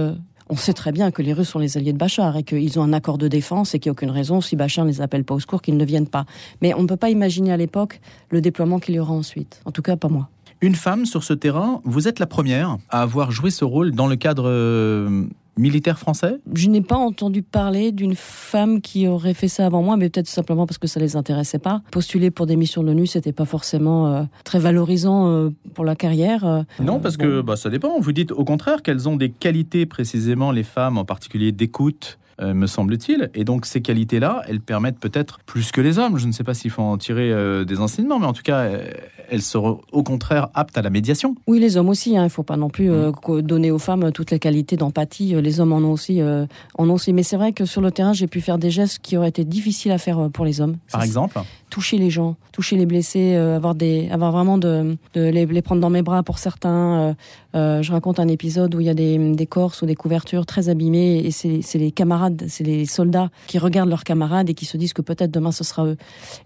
on 0.50 0.56
sait 0.56 0.72
très 0.72 0.92
bien 0.92 1.10
que 1.10 1.22
les 1.22 1.32
Russes 1.32 1.48
sont 1.48 1.58
les 1.60 1.78
alliés 1.78 1.92
de 1.92 1.98
Bachar 1.98 2.36
et 2.36 2.42
qu'ils 2.42 2.78
ont 2.78 2.82
un 2.82 2.92
accord 2.92 3.18
de 3.18 3.28
défense 3.28 3.74
et 3.74 3.78
qu'il 3.78 3.88
n'y 3.88 3.92
a 3.92 3.96
aucune 3.96 4.10
raison, 4.10 4.40
si 4.40 4.56
Bachar 4.56 4.84
ne 4.84 4.90
les 4.90 5.00
appelle 5.00 5.24
pas 5.24 5.34
au 5.34 5.40
secours, 5.40 5.62
qu'ils 5.62 5.76
ne 5.76 5.84
viennent 5.84 6.08
pas. 6.08 6.26
Mais 6.60 6.74
on 6.74 6.82
ne 6.82 6.88
peut 6.88 6.96
pas 6.96 7.10
imaginer 7.10 7.52
à 7.52 7.56
l'époque 7.56 8.00
le 8.30 8.40
déploiement 8.40 8.80
qu'il 8.80 8.96
y 8.96 8.98
aura 8.98 9.12
ensuite. 9.12 9.62
En 9.64 9.70
tout 9.70 9.82
cas, 9.82 9.96
pas 9.96 10.08
moi. 10.08 10.28
Une 10.60 10.74
femme 10.74 11.06
sur 11.06 11.24
ce 11.24 11.32
terrain, 11.32 11.80
vous 11.84 12.06
êtes 12.06 12.18
la 12.18 12.26
première 12.26 12.76
à 12.90 13.00
avoir 13.00 13.30
joué 13.30 13.50
ce 13.50 13.64
rôle 13.64 13.92
dans 13.92 14.08
le 14.08 14.16
cadre 14.16 14.44
euh, 14.46 15.24
militaire 15.56 15.98
français? 15.98 16.38
Je 16.54 16.68
n'ai 16.68 16.80
pas 16.80 16.96
entendu 16.96 17.42
parler 17.42 17.92
d'une 17.92 18.14
femme 18.14 18.80
qui 18.80 19.06
aurait 19.08 19.34
fait 19.34 19.48
ça 19.48 19.66
avant 19.66 19.82
moi, 19.82 19.96
mais 19.96 20.08
peut-être 20.08 20.28
simplement 20.28 20.66
parce 20.66 20.78
que 20.78 20.86
ça 20.86 21.00
les 21.00 21.16
intéressait 21.16 21.58
pas. 21.58 21.82
Postuler 21.90 22.30
pour 22.30 22.46
des 22.46 22.56
missions 22.56 22.82
de 22.82 22.88
l'ONU, 22.88 23.06
c'était 23.06 23.32
pas 23.32 23.44
forcément 23.44 24.06
euh, 24.06 24.22
très 24.44 24.58
valorisant 24.58 25.28
euh, 25.28 25.50
pour 25.74 25.84
la 25.84 25.96
carrière. 25.96 26.46
Euh. 26.46 26.62
non, 26.80 27.00
parce 27.00 27.16
que 27.16 27.40
bah, 27.40 27.56
ça 27.56 27.70
dépend. 27.70 27.98
Vous 28.00 28.12
dites 28.12 28.32
au 28.32 28.44
contraire 28.44 28.82
qu'elles 28.82 29.08
ont 29.08 29.16
des 29.16 29.30
qualités 29.30 29.86
précisément, 29.86 30.52
les 30.52 30.62
femmes 30.62 30.98
en 30.98 31.04
particulier 31.04 31.52
d'écoute, 31.52 32.18
euh, 32.40 32.54
me 32.54 32.66
semble-t-il. 32.66 33.30
Et 33.34 33.44
donc 33.44 33.66
ces 33.66 33.82
qualités-là, 33.82 34.42
elles 34.48 34.60
permettent 34.60 34.98
peut-être 34.98 35.40
plus 35.46 35.72
que 35.72 35.80
les 35.80 35.98
hommes, 35.98 36.18
je 36.18 36.26
ne 36.26 36.32
sais 36.32 36.44
pas 36.44 36.54
s'il 36.54 36.70
faut 36.70 36.82
en 36.82 36.96
tirer 36.96 37.30
euh, 37.32 37.64
des 37.64 37.80
enseignements, 37.80 38.18
mais 38.18 38.26
en 38.26 38.32
tout 38.32 38.42
cas, 38.42 38.60
euh, 38.60 38.90
elles 39.30 39.42
seront 39.42 39.80
au 39.92 40.02
contraire 40.02 40.48
aptes 40.54 40.78
à 40.78 40.82
la 40.82 40.90
médiation. 40.90 41.34
Oui, 41.46 41.58
les 41.58 41.76
hommes 41.76 41.88
aussi, 41.88 42.16
hein. 42.16 42.22
il 42.22 42.24
ne 42.24 42.30
faut 42.30 42.42
pas 42.42 42.56
non 42.56 42.70
plus 42.70 42.90
mmh. 42.90 43.42
donner 43.42 43.70
aux 43.70 43.78
femmes 43.78 44.10
toutes 44.12 44.30
les 44.30 44.38
qualités 44.38 44.76
d'empathie, 44.76 45.34
les 45.40 45.60
hommes 45.60 45.72
en 45.72 45.78
ont 45.78 45.92
aussi. 45.92 46.20
en 46.22 46.88
ont 46.88 46.94
aussi. 46.94 47.12
Mais 47.12 47.22
c'est 47.22 47.36
vrai 47.36 47.52
que 47.52 47.64
sur 47.64 47.80
le 47.80 47.90
terrain, 47.90 48.12
j'ai 48.12 48.26
pu 48.26 48.40
faire 48.40 48.58
des 48.58 48.70
gestes 48.70 49.00
qui 49.00 49.16
auraient 49.16 49.28
été 49.28 49.44
difficiles 49.44 49.92
à 49.92 49.98
faire 49.98 50.30
pour 50.32 50.44
les 50.44 50.60
hommes. 50.60 50.76
Par 50.90 51.02
exemple 51.02 51.38
toucher 51.70 51.98
les 51.98 52.10
gens, 52.10 52.34
toucher 52.50 52.76
les 52.76 52.84
blessés, 52.84 53.36
avoir 53.36 53.76
des, 53.76 54.08
avoir 54.10 54.32
vraiment 54.32 54.58
de, 54.58 54.96
les, 55.14 55.62
prendre 55.62 55.80
dans 55.80 55.88
mes 55.88 56.02
bras 56.02 56.24
pour 56.24 56.38
certains. 56.38 57.14
Je 57.54 57.90
raconte 57.90 58.20
un 58.20 58.28
épisode 58.28 58.74
où 58.74 58.80
il 58.80 58.86
y 58.86 58.90
a 58.90 58.94
des, 58.94 59.18
des 59.34 59.46
corses 59.46 59.82
ou 59.82 59.86
des 59.86 59.96
couvertures 59.96 60.46
très 60.46 60.68
abîmées 60.68 61.18
et 61.18 61.30
c'est 61.30 61.78
les 61.78 61.90
camarades 61.92 62.30
c'est 62.48 62.64
les 62.64 62.86
soldats 62.86 63.30
qui 63.46 63.58
regardent 63.58 63.88
leurs 63.88 64.04
camarades 64.04 64.50
et 64.50 64.54
qui 64.54 64.64
se 64.64 64.76
disent 64.76 64.92
que 64.92 65.02
peut-être 65.02 65.30
demain 65.30 65.52
ce 65.52 65.64
sera 65.64 65.86
eux. 65.86 65.96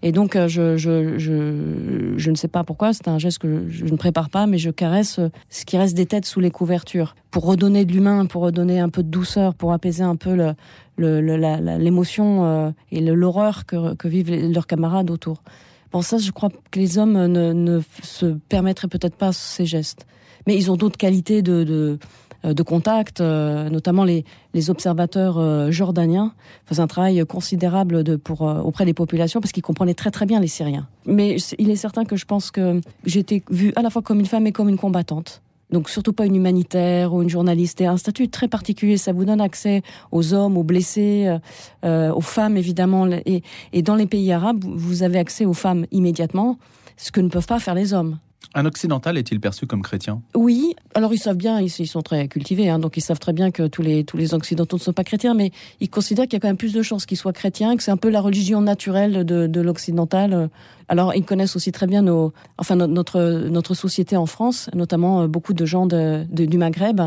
Et 0.01 0.11
donc 0.11 0.35
euh, 0.35 0.47
je, 0.47 2.29
ne 2.29 2.35
sais 2.35 2.47
pas 2.47 2.63
pourquoi, 2.63 2.93
c'est 2.93 3.07
un 3.07 3.19
geste 3.19 3.39
que 3.39 3.67
je, 3.69 3.85
ne 3.85 3.95
prépare 3.95 4.29
pas, 4.29 4.47
mais 4.47 4.57
je 4.57 4.69
caresse 4.69 5.19
euh, 5.19 5.29
ce 5.49 5.65
qui 5.65 5.77
reste 5.77 5.95
des 5.95 6.05
têtes 6.05 6.25
sous 6.25 6.39
les 6.39 6.51
couvertures 6.51 7.15
pour 7.31 7.45
redonner 7.45 7.85
de 7.85 7.91
l'humain, 7.91 8.25
pour 8.25 8.43
redonner 8.43 8.79
un 8.79 8.89
peu 8.89 9.03
de 9.03 9.09
douceur, 9.09 9.55
pour 9.55 9.73
apaiser 9.73 10.03
un 10.03 10.15
peu 10.15 10.53
l'émotion 10.97 12.45
euh, 12.45 12.71
et 12.91 13.01
l'horreur 13.01 13.65
que, 13.65 14.07
vivent 14.07 14.53
leurs 14.53 14.67
camarades 14.67 15.11
autour. 15.11 15.43
Bon, 15.91 16.01
ça, 16.01 16.17
je 16.17 16.31
crois 16.31 16.49
que 16.71 16.79
les 16.79 16.97
hommes 16.97 17.27
ne 17.27 17.81
se 18.03 18.25
permettraient 18.49 18.87
peut-être 18.87 19.15
pas 19.15 19.31
ces 19.31 19.65
gestes. 19.65 20.05
Mais 20.47 20.55
ils 20.55 20.71
ont 20.71 20.75
d'autres 20.75 20.97
qualités 20.97 21.41
de, 21.41 21.63
de, 21.63 21.99
euh, 22.45 22.53
de 22.53 22.63
contact, 22.63 23.21
euh, 23.21 23.69
notamment 23.69 24.03
les, 24.03 24.25
les 24.53 24.69
observateurs 24.69 25.37
euh, 25.37 25.71
jordaniens 25.71 26.33
faisaient 26.65 26.81
un 26.81 26.87
travail 26.87 27.23
considérable 27.25 28.03
de, 28.03 28.15
pour, 28.15 28.41
auprès 28.41 28.85
des 28.85 28.93
populations 28.93 29.41
parce 29.41 29.51
qu'ils 29.51 29.63
comprenaient 29.63 29.93
très 29.93 30.11
très 30.11 30.25
bien 30.25 30.39
les 30.39 30.47
Syriens. 30.47 30.87
Mais 31.05 31.37
il 31.57 31.69
est 31.69 31.75
certain 31.75 32.05
que 32.05 32.15
je 32.15 32.25
pense 32.25 32.51
que 32.51 32.81
j'étais 33.05 33.43
vue 33.49 33.73
à 33.75 33.81
la 33.81 33.89
fois 33.89 34.01
comme 34.01 34.19
une 34.19 34.25
femme 34.25 34.47
et 34.47 34.51
comme 34.51 34.69
une 34.69 34.77
combattante. 34.77 35.41
Donc 35.71 35.89
surtout 35.89 36.13
pas 36.13 36.27
une 36.27 36.35
humanitaire 36.35 37.13
ou 37.13 37.23
une 37.23 37.29
journaliste. 37.29 37.81
Et 37.81 37.87
un 37.87 37.97
statut 37.97 38.29
très 38.29 38.47
particulier, 38.47 38.97
ça 38.97 39.13
vous 39.13 39.25
donne 39.25 39.41
accès 39.41 39.81
aux 40.11 40.33
hommes, 40.33 40.57
aux 40.57 40.63
blessés, 40.63 41.35
aux 41.83 42.21
femmes 42.21 42.55
évidemment. 42.55 43.07
Et, 43.25 43.41
et 43.73 43.81
dans 43.81 43.95
les 43.95 44.05
pays 44.05 44.31
arabes, 44.31 44.63
vous 44.63 45.01
avez 45.01 45.17
accès 45.17 45.43
aux 45.43 45.53
femmes 45.53 45.87
immédiatement, 45.91 46.59
ce 46.97 47.11
que 47.11 47.19
ne 47.19 47.29
peuvent 47.29 47.47
pas 47.47 47.59
faire 47.59 47.73
les 47.73 47.93
hommes. 47.95 48.19
Un 48.53 48.65
occidental 48.65 49.17
est-il 49.17 49.39
perçu 49.39 49.65
comme 49.65 49.81
chrétien? 49.81 50.21
Oui, 50.35 50.75
alors 50.93 51.13
ils 51.13 51.17
savent 51.17 51.37
bien, 51.37 51.59
ils, 51.59 51.69
sont 51.69 52.01
très 52.01 52.27
cultivés, 52.27 52.69
hein, 52.69 52.79
donc 52.79 52.97
ils 52.97 53.01
savent 53.01 53.19
très 53.19 53.33
bien 53.33 53.51
que 53.51 53.67
tous 53.67 53.81
les, 53.81 54.03
tous 54.03 54.17
les 54.17 54.33
occidentaux 54.33 54.77
ne 54.77 54.81
sont 54.81 54.93
pas 54.93 55.03
chrétiens, 55.03 55.33
mais 55.33 55.51
ils 55.79 55.89
considèrent 55.89 56.25
qu'il 56.25 56.33
y 56.33 56.37
a 56.37 56.39
quand 56.39 56.47
même 56.47 56.57
plus 56.57 56.73
de 56.73 56.81
chances 56.81 57.05
qu'ils 57.05 57.17
soient 57.17 57.33
chrétiens, 57.33 57.75
que 57.75 57.83
c'est 57.83 57.91
un 57.91 57.97
peu 57.97 58.09
la 58.09 58.21
religion 58.21 58.61
naturelle 58.61 59.25
de, 59.25 59.47
de 59.47 59.61
l'occidental. 59.61 60.49
Alors 60.87 61.15
ils 61.15 61.25
connaissent 61.25 61.55
aussi 61.55 61.71
très 61.71 61.87
bien 61.87 62.03
nos, 62.03 62.31
enfin 62.57 62.75
notre, 62.75 63.47
notre 63.49 63.73
société 63.73 64.17
en 64.17 64.25
France, 64.25 64.69
notamment 64.73 65.21
euh, 65.21 65.27
beaucoup 65.27 65.53
de 65.53 65.65
gens 65.65 65.87
de, 65.87 66.25
du 66.29 66.57
Maghreb, 66.57 67.01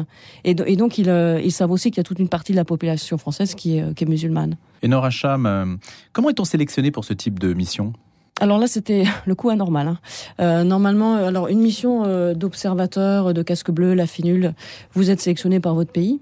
et, 0.45 0.57
et 0.67 0.77
donc 0.77 0.99
ils, 0.99 1.09
euh, 1.09 1.41
ils, 1.43 1.53
savent 1.53 1.71
aussi 1.71 1.91
qu'il 1.91 1.99
y 1.99 2.01
a 2.01 2.05
toute 2.05 2.19
une 2.19 2.29
partie 2.29 2.53
de 2.53 2.57
la 2.57 2.65
population 2.65 3.19
française 3.19 3.55
qui 3.55 3.79
est, 3.79 3.95
qui 3.95 4.05
est 4.05 4.09
musulmane. 4.09 4.57
Et 4.83 4.89
Nora 4.89 5.11
Cham, 5.11 5.47
euh, 5.47 5.77
comment 6.13 6.31
est-on 6.31 6.45
sélectionné 6.45 6.91
pour 6.91 7.05
ce 7.05 7.13
type 7.13 7.39
de 7.39 7.53
mission? 7.55 7.93
Alors 8.41 8.59
là, 8.59 8.67
c'était 8.67 9.05
le 9.27 9.35
coup 9.35 9.51
anormal. 9.51 9.89
Hein. 9.89 9.99
Euh, 10.41 10.65
normalement, 10.65 11.17
euh, 11.17 11.29
alors 11.29 11.49
une 11.49 11.61
mission 11.61 12.05
euh, 12.05 12.35
d'observateur 12.35 13.35
de 13.35 13.43
casque 13.43 13.71
bleu, 13.71 13.95
la 13.95 14.07
finule, 14.07 14.55
vous 14.95 15.11
êtes 15.11 15.21
sélectionné 15.21 15.61
par 15.61 15.75
votre 15.75 15.93
pays, 15.93 16.21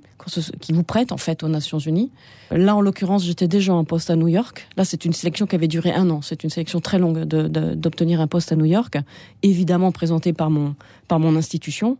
qui 0.60 0.72
vous 0.72 0.82
prête 0.82 1.12
en 1.12 1.18
fait 1.18 1.44
aux 1.44 1.48
Nations 1.48 1.78
Unies. 1.78 2.10
Là, 2.50 2.74
en 2.74 2.80
l'occurrence, 2.80 3.24
j'étais 3.24 3.46
déjà 3.46 3.74
en 3.74 3.84
poste 3.84 4.10
à 4.10 4.16
New 4.16 4.28
York. 4.28 4.66
Là, 4.76 4.84
c'est 4.84 5.04
une 5.04 5.12
sélection 5.12 5.46
qui 5.46 5.54
avait 5.54 5.68
duré 5.68 5.92
un 5.92 6.10
an. 6.10 6.20
C'est 6.20 6.42
une 6.42 6.50
sélection 6.50 6.80
très 6.80 6.98
longue 6.98 7.24
d'obtenir 7.24 8.20
un 8.20 8.26
poste 8.26 8.50
à 8.50 8.56
New 8.56 8.64
York, 8.64 8.98
évidemment 9.42 9.92
présenté 9.92 10.32
par 10.32 10.50
mon 10.50 10.74
par 11.06 11.20
mon 11.20 11.36
institution. 11.36 11.96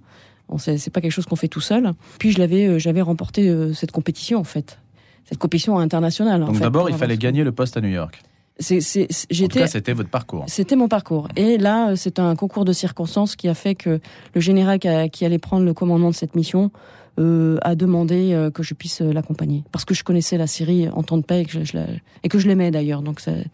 Bon, 0.49 0.59
c'est 0.59 0.91
pas 0.91 1.01
quelque 1.01 1.13
chose 1.13 1.27
qu'on 1.27 1.37
fait 1.37 1.49
tout 1.49 1.61
seul. 1.61 1.93
Puis 2.19 2.33
je 2.33 2.39
l'avais, 2.39 2.79
j'avais 2.79 3.01
remporté 3.01 3.53
cette 3.75 3.93
compétition 3.93 4.41
en 4.41 4.45
fait, 4.45 4.79
cette 5.25 5.39
compétition 5.39 5.79
internationale. 5.79 6.45
Donc 6.45 6.59
d'abord, 6.59 6.91
il 6.91 6.97
fallait 6.97 7.19
gagner 7.19 7.45
le 7.45 7.53
poste 7.53 7.77
à 7.77 7.81
New 7.81 7.91
York. 7.91 8.23
C'est, 8.59 8.81
c'est, 8.81 9.07
j'étais, 9.31 9.45
en 9.45 9.49
tout 9.49 9.59
cas, 9.59 9.67
c'était 9.67 9.93
votre 9.93 10.09
parcours. 10.09 10.45
C'était 10.47 10.77
mon 10.77 10.89
parcours. 10.89 11.29
Et 11.37 11.59
là, 11.59 11.95
c'est 11.95 12.19
un 12.19 12.35
concours 12.37 12.65
de 12.65 12.73
circonstances 12.73 13.37
qui 13.37 13.49
a 13.49 13.55
fait 13.55 13.75
que 13.75 14.01
le 14.35 14.41
général 14.41 14.79
qui, 14.79 15.25
allait 15.25 15.39
prendre 15.39 15.65
le 15.65 15.75
commandement 15.75 16.11
de 16.11 16.15
cette 16.15 16.35
mission 16.35 16.71
euh, 17.19 17.59
a 17.63 17.75
demandé 17.75 18.33
euh, 18.33 18.51
que 18.51 18.63
je 18.63 18.73
puisse 18.73 19.03
euh, 19.03 19.13
l'accompagner. 19.13 19.63
Parce 19.73 19.85
que 19.85 19.95
je 19.95 20.05
connaissais 20.05 20.39
la 20.39 20.47
Syrie 20.47 20.89
en 20.89 21.03
temps 21.03 21.19
de 21.19 21.23
paix 21.23 21.43
et 21.43 21.45
que 21.45 21.65
je, 21.65 21.79
et 22.23 22.29
que 22.29 22.39
je 22.39 22.49
l'aimais 22.49 22.71
d'ailleurs. 22.71 23.03
Donc 23.03 23.21
c'est, 23.21 23.45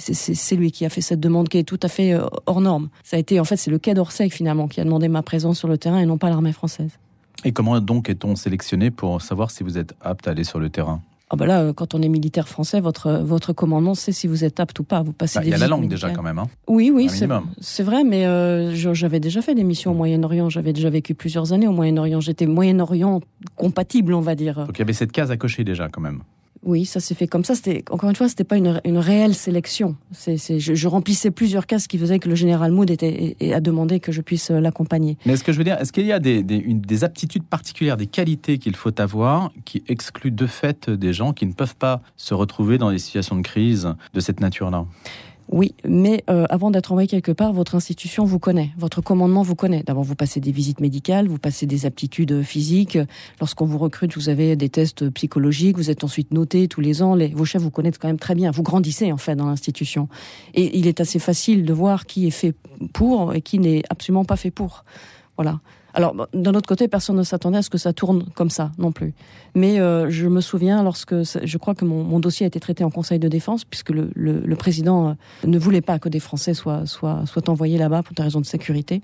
c'est, 0.00 0.56
lui 0.56 0.72
qui 0.72 0.84
a 0.84 0.88
fait 0.88 1.00
cette 1.00 1.20
demande 1.20 1.48
qui 1.48 1.58
est 1.58 1.64
tout 1.64 1.78
à 1.82 1.88
fait 1.88 2.12
euh, 2.12 2.26
hors 2.46 2.60
norme. 2.60 2.88
Ça 3.04 3.16
a 3.16 3.20
été, 3.20 3.38
en 3.38 3.44
fait, 3.44 3.56
c'est 3.56 3.70
le 3.70 3.78
Quai 3.78 3.94
d'Orsay 3.94 4.30
finalement 4.30 4.68
qui 4.68 4.80
a 4.80 4.84
demandé 4.84 5.08
ma 5.08 5.22
présence 5.22 5.58
sur 5.58 5.68
le 5.68 5.78
terrain 5.78 6.00
et 6.00 6.06
non 6.06 6.18
pas 6.18 6.28
l'armée 6.28 6.52
française. 6.52 6.98
Et 7.44 7.52
comment 7.52 7.80
donc 7.80 8.08
est-on 8.08 8.36
sélectionné 8.36 8.90
pour 8.90 9.22
savoir 9.22 9.50
si 9.50 9.62
vous 9.62 9.78
êtes 9.78 9.94
apte 10.00 10.28
à 10.28 10.32
aller 10.32 10.44
sur 10.44 10.58
le 10.58 10.68
terrain? 10.68 11.00
Ah 11.32 11.36
bah 11.36 11.46
là, 11.46 11.72
quand 11.72 11.94
on 11.94 12.02
est 12.02 12.08
militaire 12.08 12.48
français, 12.48 12.80
votre 12.80 13.12
votre 13.22 13.52
commandement 13.52 13.94
sait 13.94 14.10
si 14.10 14.26
vous 14.26 14.44
êtes 14.44 14.58
apte 14.58 14.80
ou 14.80 14.84
pas. 14.84 15.02
Vous 15.02 15.12
passez. 15.12 15.38
Bah, 15.38 15.44
il 15.44 15.50
y 15.50 15.54
a 15.54 15.58
la 15.58 15.68
langue 15.68 15.86
déjà 15.86 16.10
quand 16.10 16.24
même. 16.24 16.40
Hein 16.40 16.48
oui, 16.66 16.90
oui, 16.92 17.08
c'est 17.60 17.82
vrai, 17.84 18.02
mais 18.02 18.26
euh, 18.26 18.74
j'avais 18.74 19.20
déjà 19.20 19.40
fait 19.40 19.54
des 19.54 19.62
missions 19.62 19.92
au 19.92 19.94
Moyen-Orient. 19.94 20.48
J'avais 20.48 20.72
déjà 20.72 20.90
vécu 20.90 21.14
plusieurs 21.14 21.52
années 21.52 21.68
au 21.68 21.72
Moyen-Orient. 21.72 22.20
J'étais 22.20 22.46
Moyen-Orient 22.46 23.20
compatible, 23.54 24.12
on 24.14 24.20
va 24.20 24.34
dire. 24.34 24.66
Donc 24.66 24.76
il 24.76 24.80
y 24.80 24.82
avait 24.82 24.92
cette 24.92 25.12
case 25.12 25.30
à 25.30 25.36
cocher 25.36 25.62
déjà 25.62 25.88
quand 25.88 26.00
même. 26.00 26.22
Oui, 26.62 26.84
ça 26.84 27.00
s'est 27.00 27.14
fait 27.14 27.26
comme 27.26 27.44
ça. 27.44 27.54
C'était 27.54 27.84
encore 27.90 28.10
une 28.10 28.16
fois, 28.16 28.28
c'était 28.28 28.44
pas 28.44 28.56
une, 28.56 28.98
réelle 28.98 29.34
sélection. 29.34 29.96
Je, 30.26 30.88
remplissais 30.88 31.30
plusieurs 31.30 31.66
cases 31.66 31.86
qui 31.86 31.96
faisaient 31.96 32.18
que 32.18 32.28
le 32.28 32.34
général 32.34 32.72
Mood 32.72 32.90
était 32.90 33.36
et, 33.40 33.54
a 33.54 33.60
demandé 33.60 34.00
que 34.00 34.12
je 34.12 34.20
puisse 34.20 34.50
euh, 34.50 34.60
l'accompagner. 34.60 35.16
Mais 35.24 35.32
est-ce 35.34 35.44
que 35.44 35.52
je 35.52 35.58
veux 35.58 35.64
dire, 35.64 35.78
est-ce 35.78 35.92
qu'il 35.92 36.06
y 36.06 36.12
a 36.12 36.18
des, 36.18 36.42
des 36.42 37.04
aptitudes 37.04 37.44
particulières, 37.44 37.96
des 37.96 38.06
qualités 38.06 38.58
qu'il 38.58 38.76
faut 38.76 38.98
avoir 39.00 39.52
qui 39.64 39.82
excluent 39.88 40.32
de 40.32 40.46
fait 40.46 40.90
des 40.90 41.12
gens 41.12 41.32
qui 41.32 41.46
ne 41.46 41.52
peuvent 41.52 41.76
pas 41.76 42.02
se 42.16 42.34
retrouver 42.34 42.76
dans 42.76 42.90
des 42.90 42.98
situations 42.98 43.36
de 43.36 43.42
crise 43.42 43.94
de 44.12 44.20
cette 44.20 44.40
nature-là? 44.40 44.84
Oui, 45.52 45.74
mais 45.84 46.22
euh, 46.30 46.46
avant 46.48 46.70
d'être 46.70 46.92
envoyé 46.92 47.08
quelque 47.08 47.32
part, 47.32 47.52
votre 47.52 47.74
institution 47.74 48.24
vous 48.24 48.38
connaît, 48.38 48.70
votre 48.78 49.00
commandement 49.00 49.42
vous 49.42 49.56
connaît. 49.56 49.82
D'abord, 49.82 50.04
vous 50.04 50.14
passez 50.14 50.38
des 50.38 50.52
visites 50.52 50.78
médicales, 50.78 51.26
vous 51.26 51.38
passez 51.38 51.66
des 51.66 51.86
aptitudes 51.86 52.42
physiques. 52.42 52.98
Lorsqu'on 53.40 53.66
vous 53.66 53.78
recrute, 53.78 54.14
vous 54.16 54.28
avez 54.28 54.54
des 54.54 54.68
tests 54.68 55.10
psychologiques. 55.10 55.76
Vous 55.76 55.90
êtes 55.90 56.04
ensuite 56.04 56.32
noté 56.32 56.68
tous 56.68 56.80
les 56.80 57.02
ans. 57.02 57.16
Les, 57.16 57.28
vos 57.28 57.44
chefs 57.44 57.62
vous 57.62 57.72
connaissent 57.72 57.98
quand 57.98 58.06
même 58.06 58.18
très 58.18 58.36
bien. 58.36 58.52
Vous 58.52 58.62
grandissez 58.62 59.10
en 59.10 59.16
fait 59.16 59.34
dans 59.34 59.46
l'institution, 59.46 60.08
et 60.54 60.78
il 60.78 60.86
est 60.86 61.00
assez 61.00 61.18
facile 61.18 61.64
de 61.64 61.72
voir 61.72 62.06
qui 62.06 62.28
est 62.28 62.30
fait 62.30 62.54
pour 62.92 63.34
et 63.34 63.42
qui 63.42 63.58
n'est 63.58 63.82
absolument 63.90 64.24
pas 64.24 64.36
fait 64.36 64.52
pour. 64.52 64.84
Voilà. 65.36 65.58
Alors, 65.94 66.14
d'un 66.32 66.54
autre 66.54 66.68
côté, 66.68 66.88
personne 66.88 67.16
ne 67.16 67.22
s'attendait 67.22 67.58
à 67.58 67.62
ce 67.62 67.70
que 67.70 67.78
ça 67.78 67.92
tourne 67.92 68.24
comme 68.34 68.50
ça 68.50 68.72
non 68.78 68.92
plus. 68.92 69.14
Mais 69.54 69.80
euh, 69.80 70.08
je 70.10 70.26
me 70.28 70.40
souviens, 70.40 70.82
lorsque 70.82 71.14
je 71.22 71.58
crois 71.58 71.74
que 71.74 71.84
mon, 71.84 72.20
dossier 72.20 72.44
a 72.44 72.48
été 72.48 72.60
traité 72.60 72.84
en 72.84 72.90
Conseil 72.90 73.18
de 73.18 73.28
défense, 73.28 73.64
puisque 73.64 73.90
le, 73.90 74.10
le, 74.14 74.56
président 74.56 75.08
euh, 75.08 75.12
ne 75.46 75.58
voulait 75.58 75.80
pas 75.80 75.98
que 75.98 76.08
des 76.08 76.20
Français 76.20 76.54
soient, 76.54 76.86
soient, 76.86 77.24
soient 77.26 77.48
envoyés 77.48 77.78
là-bas 77.78 78.02
pour 78.02 78.14
des 78.14 78.22
raisons 78.22 78.40
de 78.40 78.46
sécurité. 78.46 79.00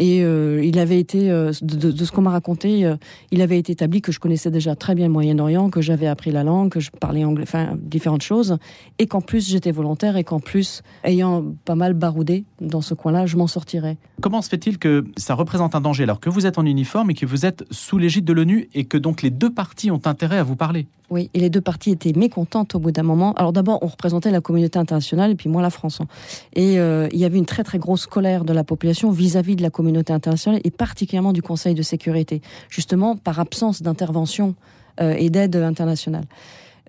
Et 0.00 0.24
euh, 0.24 0.64
il 0.64 0.78
avait 0.78 0.98
été, 0.98 1.30
euh, 1.30 1.52
de, 1.60 2.04
ce 2.04 2.10
qu'on 2.10 2.22
m'a 2.22 2.30
raconté, 2.30 2.86
euh, 2.86 2.96
il 3.32 3.42
avait 3.42 3.58
été 3.58 3.72
établi 3.72 4.00
que 4.00 4.12
je 4.12 4.18
connaissais 4.18 4.50
déjà 4.50 4.74
très 4.74 4.94
bien 4.94 5.06
le 5.06 5.12
Moyen-Orient, 5.12 5.68
que 5.68 5.82
j'avais 5.82 6.06
appris 6.06 6.30
la 6.30 6.42
langue, 6.42 6.70
que 6.70 6.80
je 6.80 6.90
parlais 6.90 7.22
anglais, 7.22 7.44
enfin 7.46 7.76
différentes 7.76 8.22
choses, 8.22 8.56
et 8.98 9.06
qu'en 9.06 9.20
plus 9.20 9.46
j'étais 9.46 9.72
volontaire 9.72 10.16
et 10.16 10.24
qu'en 10.24 10.40
plus, 10.40 10.82
ayant 11.04 11.44
pas 11.66 11.74
mal 11.74 11.92
baroudé 11.92 12.44
dans 12.62 12.80
ce 12.80 12.94
coin-là, 12.94 13.26
je 13.26 13.36
m'en 13.36 13.46
sortirais. 13.46 13.98
Comment 14.22 14.40
se 14.40 14.48
fait-il 14.48 14.78
que 14.78 15.04
ça 15.18 15.34
représente 15.34 15.74
un 15.74 15.82
danger 15.82 16.04
alors 16.04 16.18
que 16.18 16.30
vous 16.30 16.46
êtes 16.46 16.56
en 16.56 16.64
uniforme 16.64 17.10
et 17.10 17.14
que 17.14 17.26
vous 17.26 17.44
êtes 17.44 17.64
sous 17.70 17.98
l'égide 17.98 18.24
de 18.24 18.32
l'ONU 18.32 18.70
et 18.72 18.86
que 18.86 18.96
donc 18.96 19.20
les 19.20 19.30
deux 19.30 19.52
parties 19.52 19.90
ont 19.90 20.00
intérêt 20.06 20.38
à 20.38 20.42
vous 20.42 20.56
parler? 20.56 20.86
Oui, 21.10 21.28
et 21.34 21.40
les 21.40 21.50
deux 21.50 21.60
parties 21.60 21.90
étaient 21.90 22.12
mécontentes 22.12 22.76
au 22.76 22.78
bout 22.78 22.92
d'un 22.92 23.02
moment. 23.02 23.32
Alors 23.34 23.52
d'abord, 23.52 23.80
on 23.82 23.88
représentait 23.88 24.30
la 24.30 24.40
communauté 24.40 24.78
internationale 24.78 25.32
et 25.32 25.34
puis 25.34 25.48
moi 25.48 25.60
la 25.60 25.70
France. 25.70 26.00
Hein. 26.00 26.06
Et 26.54 26.78
euh, 26.78 27.08
il 27.12 27.18
y 27.18 27.24
avait 27.24 27.38
une 27.38 27.46
très 27.46 27.64
très 27.64 27.78
grosse 27.78 28.06
colère 28.06 28.44
de 28.44 28.52
la 28.52 28.62
population 28.62 29.10
vis-à-vis 29.10 29.56
de 29.56 29.62
la 29.62 29.70
communauté 29.70 30.12
internationale 30.12 30.60
et 30.62 30.70
particulièrement 30.70 31.32
du 31.32 31.42
Conseil 31.42 31.74
de 31.74 31.82
sécurité, 31.82 32.42
justement 32.68 33.16
par 33.16 33.40
absence 33.40 33.82
d'intervention 33.82 34.54
euh, 35.00 35.14
et 35.18 35.30
d'aide 35.30 35.56
internationale. 35.56 36.24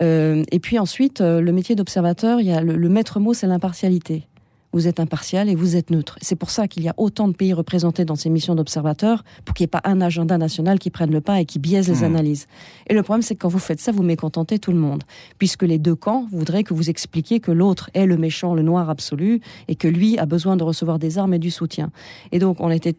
Euh, 0.03 0.43
et 0.51 0.59
puis 0.59 0.77
ensuite, 0.77 1.19
le 1.21 1.51
métier 1.51 1.75
d'observateur, 1.75 2.39
il 2.39 2.47
y 2.47 2.61
le 2.61 2.89
maître 2.89 3.19
mot, 3.19 3.33
c'est 3.33 3.47
l'impartialité 3.47 4.27
vous 4.73 4.87
êtes 4.87 4.99
impartial 4.99 5.49
et 5.49 5.55
vous 5.55 5.75
êtes 5.75 5.89
neutre. 5.89 6.17
C'est 6.21 6.35
pour 6.35 6.49
ça 6.49 6.67
qu'il 6.67 6.83
y 6.83 6.89
a 6.89 6.93
autant 6.97 7.27
de 7.27 7.33
pays 7.33 7.53
représentés 7.53 8.05
dans 8.05 8.15
ces 8.15 8.29
missions 8.29 8.55
d'observateurs, 8.55 9.23
pour 9.45 9.53
qu'il 9.53 9.63
n'y 9.63 9.65
ait 9.65 9.79
pas 9.79 9.81
un 9.83 10.01
agenda 10.01 10.37
national 10.37 10.79
qui 10.79 10.89
prenne 10.89 11.11
le 11.11 11.21
pas 11.21 11.41
et 11.41 11.45
qui 11.45 11.59
biaise 11.59 11.89
les 11.89 12.01
hmm. 12.01 12.11
analyses. 12.11 12.47
Et 12.87 12.93
le 12.93 13.03
problème, 13.03 13.21
c'est 13.21 13.35
que 13.35 13.41
quand 13.41 13.49
vous 13.49 13.59
faites 13.59 13.79
ça, 13.79 13.91
vous 13.91 14.03
mécontentez 14.03 14.59
tout 14.59 14.71
le 14.71 14.77
monde, 14.77 15.03
puisque 15.37 15.63
les 15.63 15.77
deux 15.77 15.95
camps 15.95 16.27
voudraient 16.31 16.63
que 16.63 16.73
vous 16.73 16.89
expliquiez 16.89 17.39
que 17.39 17.51
l'autre 17.51 17.89
est 17.93 18.05
le 18.05 18.17
méchant, 18.17 18.53
le 18.53 18.61
noir 18.61 18.89
absolu, 18.89 19.41
et 19.67 19.75
que 19.75 19.87
lui 19.87 20.17
a 20.17 20.25
besoin 20.25 20.57
de 20.57 20.63
recevoir 20.63 20.99
des 20.99 21.17
armes 21.17 21.33
et 21.33 21.39
du 21.39 21.51
soutien. 21.51 21.91
Et 22.31 22.39
donc, 22.39 22.57
on 22.59 22.69
était 22.69 22.95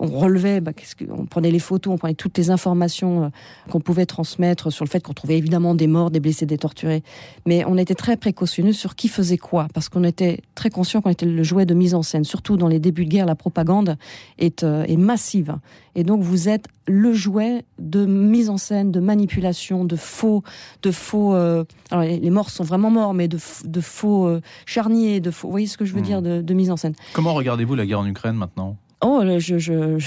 on 0.00 0.06
relevait, 0.06 0.60
bah, 0.60 0.72
on 1.10 1.26
prenait 1.26 1.50
les 1.50 1.58
photos, 1.58 1.94
on 1.94 1.98
prenait 1.98 2.14
toutes 2.14 2.36
les 2.38 2.50
informations 2.50 3.24
euh, 3.24 3.28
qu'on 3.70 3.80
pouvait 3.80 4.06
transmettre 4.06 4.72
sur 4.72 4.84
le 4.84 4.90
fait 4.90 5.00
qu'on 5.00 5.12
trouvait 5.12 5.38
évidemment 5.38 5.74
des 5.74 5.86
morts, 5.86 6.10
des 6.10 6.20
blessés, 6.20 6.46
des 6.46 6.58
torturés. 6.58 7.02
Mais 7.46 7.64
on 7.66 7.76
était 7.76 7.94
très 7.94 8.16
précautionneux 8.16 8.72
sur 8.72 8.94
qui 8.94 9.08
faisait 9.08 9.38
quoi, 9.38 9.68
parce 9.74 9.88
qu'on 9.88 10.04
était 10.04 10.40
très 10.54 10.70
conscient 10.70 11.00
qu'on 11.00 11.10
était 11.10 11.26
le 11.26 11.42
jouet 11.42 11.66
de 11.66 11.74
mise 11.74 11.94
en 11.94 12.02
scène. 12.02 12.24
Surtout 12.24 12.56
dans 12.56 12.68
les 12.68 12.78
débuts 12.78 13.04
de 13.04 13.10
guerre, 13.10 13.26
la 13.26 13.34
propagande 13.34 13.96
est, 14.38 14.62
euh, 14.62 14.84
est 14.84 14.96
massive. 14.96 15.56
Et 15.94 16.04
donc 16.04 16.22
vous 16.22 16.48
êtes 16.48 16.66
le 16.86 17.12
jouet 17.12 17.64
de 17.78 18.06
mise 18.06 18.48
en 18.48 18.56
scène, 18.56 18.90
de 18.90 19.00
manipulation, 19.00 19.84
de 19.84 19.96
faux, 19.96 20.42
de 20.82 20.90
faux. 20.90 21.34
Euh, 21.34 21.64
alors 21.90 22.04
les 22.04 22.30
morts 22.30 22.50
sont 22.50 22.64
vraiment 22.64 22.90
morts, 22.90 23.14
mais 23.14 23.28
de, 23.28 23.38
de 23.64 23.80
faux 23.80 24.38
charniers, 24.66 25.20
de 25.20 25.30
faux. 25.30 25.48
Vous 25.48 25.52
voyez 25.52 25.66
ce 25.66 25.76
que 25.76 25.84
je 25.84 25.92
veux 25.92 26.00
mmh. 26.00 26.04
dire 26.04 26.22
de, 26.22 26.40
de 26.40 26.54
mise 26.54 26.70
en 26.70 26.76
scène. 26.76 26.94
Comment 27.12 27.34
regardez-vous 27.34 27.74
la 27.74 27.86
guerre 27.86 28.00
en 28.00 28.06
Ukraine 28.06 28.36
maintenant? 28.36 28.76
Oh, 29.02 29.22
je, 29.38 29.58
je, 29.58 29.98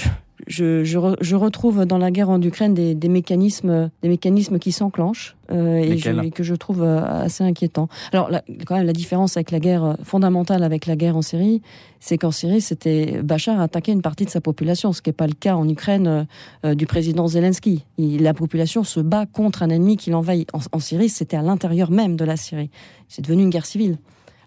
je, 0.46 0.84
je, 0.84 1.36
retrouve 1.36 1.84
dans 1.86 1.98
la 1.98 2.10
guerre 2.10 2.30
en 2.30 2.40
Ukraine 2.40 2.74
des, 2.74 2.94
des 2.94 3.08
mécanismes, 3.08 3.90
des 4.02 4.08
mécanismes 4.08 4.58
qui 4.58 4.72
s'enclenchent 4.72 5.36
euh, 5.50 5.78
et, 5.78 6.30
que 6.30 6.42
je 6.42 6.54
trouve 6.54 6.82
euh, 6.82 7.02
assez 7.02 7.42
inquiétants. 7.42 7.88
Alors, 8.12 8.30
quand 8.66 8.76
même, 8.76 8.86
la 8.86 8.92
différence 8.92 9.36
avec 9.36 9.50
la 9.50 9.60
guerre 9.60 9.84
euh, 9.84 9.94
fondamentale 10.02 10.62
avec 10.62 10.86
la 10.86 10.96
guerre 10.96 11.16
en 11.16 11.22
Syrie, 11.22 11.62
c'est 12.00 12.16
qu'en 12.16 12.30
Syrie, 12.30 12.60
c'était 12.60 13.20
Bachar 13.22 13.60
attaquait 13.60 13.92
une 13.92 14.02
partie 14.02 14.24
de 14.24 14.30
sa 14.30 14.40
population, 14.40 14.92
ce 14.92 15.02
qui 15.02 15.10
n'est 15.10 15.14
pas 15.14 15.26
le 15.26 15.34
cas 15.34 15.56
en 15.56 15.68
Ukraine 15.68 16.26
du 16.64 16.86
président 16.86 17.26
Zelensky. 17.26 17.84
la 17.98 18.34
population 18.34 18.84
se 18.84 19.00
bat 19.00 19.26
contre 19.26 19.62
un 19.62 19.70
ennemi 19.70 19.96
qui 19.96 20.10
l'envahit. 20.10 20.48
en 20.54 20.78
Syrie, 20.78 21.08
c'était 21.08 21.36
à 21.36 21.42
l'intérieur 21.42 21.90
même 21.90 22.16
de 22.16 22.24
la 22.24 22.36
Syrie. 22.36 22.70
C'est 23.08 23.22
devenu 23.22 23.42
une 23.42 23.50
guerre 23.50 23.66
civile. 23.66 23.98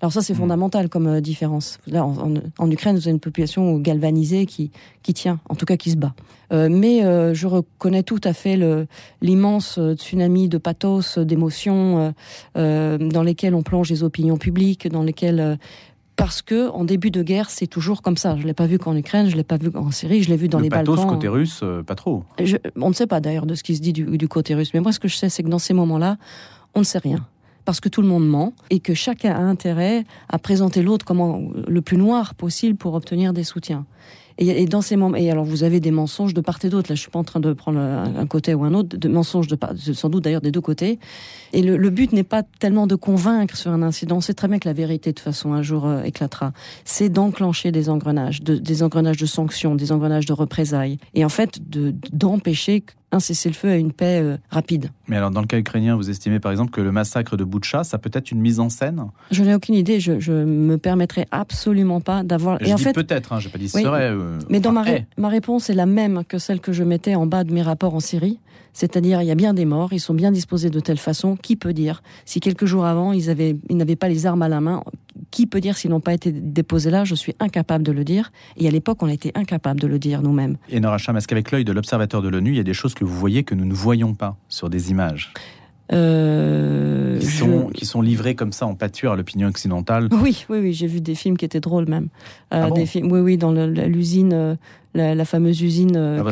Alors 0.02 0.14
ça, 0.14 0.22
c'est 0.22 0.34
mm. 0.34 0.38
fondamental 0.38 0.90
comme 0.90 1.08
euh, 1.08 1.22
différence. 1.22 1.80
Là, 1.88 2.06
en, 2.06 2.72
Ukraine, 2.72 2.96
vous 2.96 3.04
avez 3.04 3.12
une 3.12 3.20
population 3.20 3.78
galvanisée 3.78 4.46
qui, 4.46 4.72
qui 5.04 5.14
tient, 5.14 5.40
en 5.50 5.56
tout 5.56 5.66
cas 5.66 5.78
qui 5.78 5.92
se 5.92 5.98
bat. 5.98 6.14
Euh, 6.52 6.68
mais 6.72 7.04
euh, 7.04 7.34
je 7.34 7.48
reconnais 7.48 8.04
tout 8.04 8.22
à 8.24 8.34
fait 8.34 8.60
l'immense 9.22 9.80
tsunami 9.96 10.50
de 10.50 10.58
pathos, 10.58 11.18
d'émotions 11.20 12.14
dans 12.56 13.24
lesquels 13.24 13.56
on 13.56 13.64
plonge 13.64 13.90
les 13.90 14.04
opinions 14.04 14.38
publiques, 14.38 14.88
dans 14.88 15.04
lesquelles 15.04 15.58
parce 16.16 16.42
que 16.42 16.70
en 16.72 16.84
début 16.84 17.12
de 17.12 17.24
guerre, 17.24 17.50
c'est 17.50 17.68
toujours 17.68 18.02
comme 18.02 18.18
ça. 18.18 18.36
Je 18.38 18.46
l'ai 18.46 18.54
pas 18.54 18.66
vu 18.66 18.78
qu'en 18.78 18.96
Ukraine, 18.96 19.30
je 19.30 19.38
l'ai 19.38 19.44
pas 19.44 19.56
vu 19.56 19.70
en 19.74 19.92
Syrie, 19.92 20.22
je 20.22 20.30
l'ai 20.30 20.36
vu 20.36 20.50
dans 20.50 20.60
les 20.60 20.70
pathos 20.70 20.98
Balkans. 20.98 21.16
côté 21.16 21.28
russe, 21.30 21.64
pas 21.86 21.96
trop. 21.96 22.24
on 22.76 22.90
ne 22.90 22.94
sait 22.94 23.08
pas 23.08 23.22
d'ailleurs 23.22 23.46
de 23.46 23.56
ce 23.56 23.64
qui 23.64 23.76
se 23.76 23.82
dit 23.82 23.94
du, 23.94 24.18
du 24.18 24.28
côté 24.28 24.54
russe, 24.54 24.74
mais 24.74 24.82
moi, 24.82 24.92
ce 24.92 25.00
que 25.00 25.08
je 25.08 25.16
sais, 25.16 25.30
c'est 25.30 25.44
que 25.44 25.50
dans 25.50 25.60
ces 25.60 25.74
moments-là, 25.74 26.18
on 26.76 26.80
ne 26.80 26.86
sait 26.86 27.00
rien 27.00 27.26
parce 27.70 27.82
que 27.82 27.90
tout 27.90 28.02
le 28.02 28.08
monde 28.08 28.28
ment 28.28 28.54
et 28.72 28.80
que 28.80 28.96
chacun 28.96 29.32
a 29.32 29.42
intérêt 29.42 30.04
à 30.28 30.40
présenter 30.40 30.82
l'autre 30.82 31.06
comme 31.06 31.54
le 31.68 31.82
plus 31.84 31.98
noir 31.98 32.34
possible 32.34 32.76
pour 32.76 32.96
obtenir 32.96 33.32
des 33.32 33.44
soutiens. 33.44 33.86
Et, 34.40 34.66
dans 34.66 34.82
ces 34.82 34.96
moments, 34.96 35.16
et 35.16 35.30
alors 35.30 35.46
vous 35.46 35.64
avez 35.64 35.80
des 35.80 35.92
mensonges 35.92 36.34
de 36.34 36.42
part 36.42 36.58
et 36.64 36.70
d'autre. 36.70 36.90
Là, 36.90 36.96
je 36.96 37.02
suis 37.02 37.12
pas 37.12 37.20
en 37.20 37.24
train 37.24 37.40
de 37.40 37.54
prendre 37.54 37.78
un, 37.80 38.26
côté 38.26 38.56
ou 38.56 38.64
un 38.64 38.74
autre, 38.74 38.98
de 38.98 39.08
mensonges 39.08 39.46
de 39.46 39.56
part, 39.56 39.74
sans 39.78 40.10
doute 40.10 40.24
d'ailleurs 40.24 40.42
des 40.42 40.50
deux 40.50 40.62
côtés. 40.62 40.98
Et 41.54 41.62
le, 41.62 41.90
but 41.92 42.12
n'est 42.12 42.24
pas 42.24 42.42
tellement 42.42 42.88
de 42.88 42.96
convaincre 42.96 43.56
sur 43.56 43.70
un 43.70 43.84
incident. 43.84 44.20
Sait 44.20 44.34
très 44.34 44.48
bien 44.48 44.58
que 44.58 44.68
la 44.68 44.74
vérité, 44.74 45.14
de 45.14 45.20
façon, 45.20 45.54
un 45.54 45.62
jour 45.62 45.86
euh, 45.86 46.02
éclatera. 46.02 46.54
C'est 46.86 47.10
d'enclencher 47.10 47.72
des 47.72 47.88
engrenages, 47.88 48.42
des 48.42 48.82
engrenages 48.82 49.18
de 49.18 49.28
sanctions, 49.28 49.76
des 49.76 49.92
engrenages 49.92 50.26
de 50.26 50.34
représailles. 50.34 50.98
Et 51.14 51.24
en 51.24 51.30
fait, 51.30 51.60
d'empêcher 52.14 52.84
un 53.12 53.20
cessez-le-feu 53.20 53.70
à 53.70 53.76
une 53.76 53.92
paix 53.92 54.22
euh, 54.22 54.38
rapide. 54.50 54.92
Mais 55.08 55.18
alors, 55.18 55.32
dans 55.32 55.42
le 55.42 55.48
cas 55.48 55.58
ukrainien, 55.58 55.96
vous 55.96 56.10
estimez 56.10 56.40
par 56.40 56.52
exemple 56.52 56.72
que 56.72 56.82
le 56.82 56.92
massacre 56.92 57.38
de 57.38 57.44
Boutcha, 57.44 57.84
ça 57.84 57.98
peut 57.98 58.12
être 58.14 58.32
une 58.32 58.40
mise 58.40 58.60
en 58.60 58.70
scène? 58.70 59.04
Je 59.32 59.44
n'ai 59.44 59.54
aucune 59.56 59.76
idée. 59.76 60.00
Je, 60.00 60.20
je 60.20 60.32
me 60.32 60.78
permettrai 60.78 61.26
absolument 61.32 62.02
pas 62.02 62.24
d'avoir. 62.24 62.62
Et 62.62 62.74
en 62.74 62.78
fait, 62.78 62.94
peut-être. 62.94 63.34
Hein, 63.34 63.40
j'ai 63.40 63.50
pas 63.50 63.58
dit 63.58 63.70
serait. 63.70 64.12
Euh, 64.12 64.40
mais 64.50 64.60
dans 64.60 64.72
ma, 64.72 64.84
ma 65.18 65.30
réponse 65.30 65.70
est 65.70 65.76
la 65.76 65.86
même 65.86 66.24
que 66.28 66.38
celle 66.38 66.60
que 66.60 66.72
je 66.72 66.84
mettais 66.84 67.16
en 67.16 67.26
bas 67.26 67.44
de 67.44 67.54
mes 67.54 67.62
rapports 67.62 67.96
en 67.96 68.00
Syrie. 68.00 68.40
C'est-à-dire, 68.74 69.22
il 69.22 69.28
y 69.28 69.32
a 69.32 69.36
bien 69.36 69.54
des 69.54 69.66
morts, 69.66 69.94
ils 69.94 70.00
sont 70.00 70.14
bien 70.14 70.32
disposés 70.32 70.70
de 70.70 70.80
telle 70.80 70.98
façon. 70.98 71.36
Qui 71.36 71.56
peut 71.56 71.74
dire 71.74 72.02
si 72.26 72.40
quelques 72.40 72.66
jours 72.66 72.86
avant, 72.86 73.12
ils 73.14 73.30
avaient, 73.30 73.56
ils 73.70 73.78
n'avaient 73.78 73.96
pas 73.96 74.10
les 74.10 74.26
armes 74.26 74.42
à 74.42 74.50
la 74.50 74.62
main 74.62 74.84
Qui 75.32 75.48
peut 75.48 75.60
dire 75.60 75.78
s'ils 75.78 75.92
n'ont 75.92 76.00
pas 76.00 76.14
été 76.14 76.32
déposés 76.32 76.92
là 76.92 77.04
Je 77.04 77.16
suis 77.16 77.36
incapable 77.40 77.84
de 77.84 77.92
le 77.92 78.04
dire. 78.04 78.32
Et 78.58 78.68
à 78.68 78.72
l'époque, 78.72 79.02
on 79.02 79.08
a 79.08 79.14
été 79.14 79.32
incapable 79.36 79.80
de 79.80 79.88
le 79.88 80.00
dire 80.00 80.22
nous-mêmes. 80.22 80.58
Et 80.70 80.80
Nora 80.80 80.98
Cham, 80.98 81.18
est-ce 81.18 81.28
qu'avec 81.28 81.52
l'œil 81.52 81.66
de 81.66 81.72
l'observateur 81.72 82.22
de 82.22 82.30
l'ONU, 82.30 82.52
il 82.52 82.58
y 82.58 82.62
a 82.62 82.64
des 82.64 82.74
choses 82.74 82.94
que 82.94 83.04
vous 83.04 83.16
voyez 83.16 83.44
que 83.44 83.56
nous 83.56 83.66
ne 83.66 83.74
voyons 83.74 84.14
pas 84.14 84.38
sur 84.48 84.70
des 84.70 84.92
images 84.92 85.34
euh, 85.92 87.18
qui, 87.20 87.26
sont, 87.26 87.70
qui, 87.74 87.86
sont, 87.86 88.02
livrés 88.02 88.36
comme 88.36 88.52
ça 88.52 88.68
en 88.68 88.76
pâture 88.76 89.12
à 89.12 89.16
l'opinion 89.16 89.48
occidentale. 89.48 90.08
Oui, 90.12 90.46
oui, 90.50 90.60
oui, 90.60 90.74
j'ai 90.74 90.86
vu 90.86 91.02
des 91.02 91.16
films 91.16 91.36
qui 91.36 91.46
étaient 91.46 91.60
drôles 91.60 91.90
même. 91.90 92.10
Euh, 92.54 92.68
ah 92.68 92.72
des 92.72 92.86
films, 92.86 93.12
oui, 93.12 93.20
oui, 93.20 93.38
dans 93.38 93.52
l'usine, 93.52 94.58
la, 94.94 95.26
fameuse 95.26 95.62
usine. 95.62 95.96
Euh, 95.96 96.24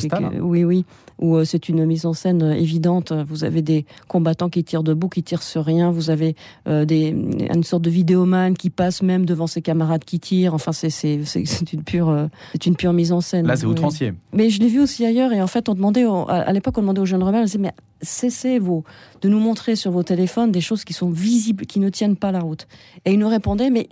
oui, 0.41 0.63
oui, 0.63 0.85
où 1.19 1.35
euh, 1.35 1.45
c'est 1.45 1.69
une 1.69 1.85
mise 1.85 2.05
en 2.05 2.13
scène 2.13 2.41
euh, 2.41 2.53
évidente. 2.53 3.11
Vous 3.11 3.43
avez 3.43 3.61
des 3.61 3.85
combattants 4.07 4.49
qui 4.49 4.63
tirent 4.63 4.83
debout, 4.83 5.09
qui 5.09 5.23
tirent 5.23 5.43
sur 5.43 5.63
rien. 5.63 5.91
Vous 5.91 6.09
avez 6.09 6.35
des, 6.65 7.09
une 7.53 7.63
sorte 7.63 7.83
de 7.83 7.89
vidéoman 7.89 8.55
qui 8.55 8.69
passe 8.69 9.01
même 9.01 9.25
devant 9.25 9.47
ses 9.47 9.61
camarades 9.61 10.03
qui 10.03 10.19
tirent. 10.19 10.53
Enfin, 10.53 10.71
c'est 10.71 10.87
une 11.73 11.83
pure, 11.83 12.29
c'est 12.51 12.65
une 12.65 12.75
pure 12.75 12.93
mise 12.93 13.11
en 13.11 13.21
scène. 13.21 13.47
Là, 13.47 13.55
c'est 13.55 13.65
outrancier. 13.65 14.13
Mais 14.33 14.49
je 14.49 14.59
l'ai 14.59 14.67
vu 14.67 14.81
aussi 14.81 15.05
ailleurs. 15.05 15.31
Et 15.33 15.41
en 15.41 15.47
fait, 15.47 15.69
on 15.69 15.73
demandait, 15.73 16.05
à 16.27 16.51
l'époque, 16.53 16.77
on 16.77 16.81
demandait 16.81 17.01
aux 17.01 17.05
jeunes 17.05 17.23
rebelles, 17.23 17.41
on 17.41 17.45
disait, 17.45 17.59
mais 17.59 17.73
cessez 18.01 18.59
vous 18.59 18.83
de 19.21 19.29
nous 19.29 19.39
montrer 19.39 19.75
sur 19.75 19.91
vos 19.91 20.03
téléphones 20.03 20.51
des 20.51 20.61
choses 20.61 20.83
qui 20.83 20.93
sont 20.93 21.09
visibles, 21.09 21.65
qui 21.65 21.79
ne 21.79 21.89
tiennent 21.89 22.17
pas 22.17 22.31
la 22.31 22.39
route. 22.39 22.67
Et 23.05 23.13
ils 23.13 23.19
nous 23.19 23.29
répondaient, 23.29 23.69
mais 23.69 23.89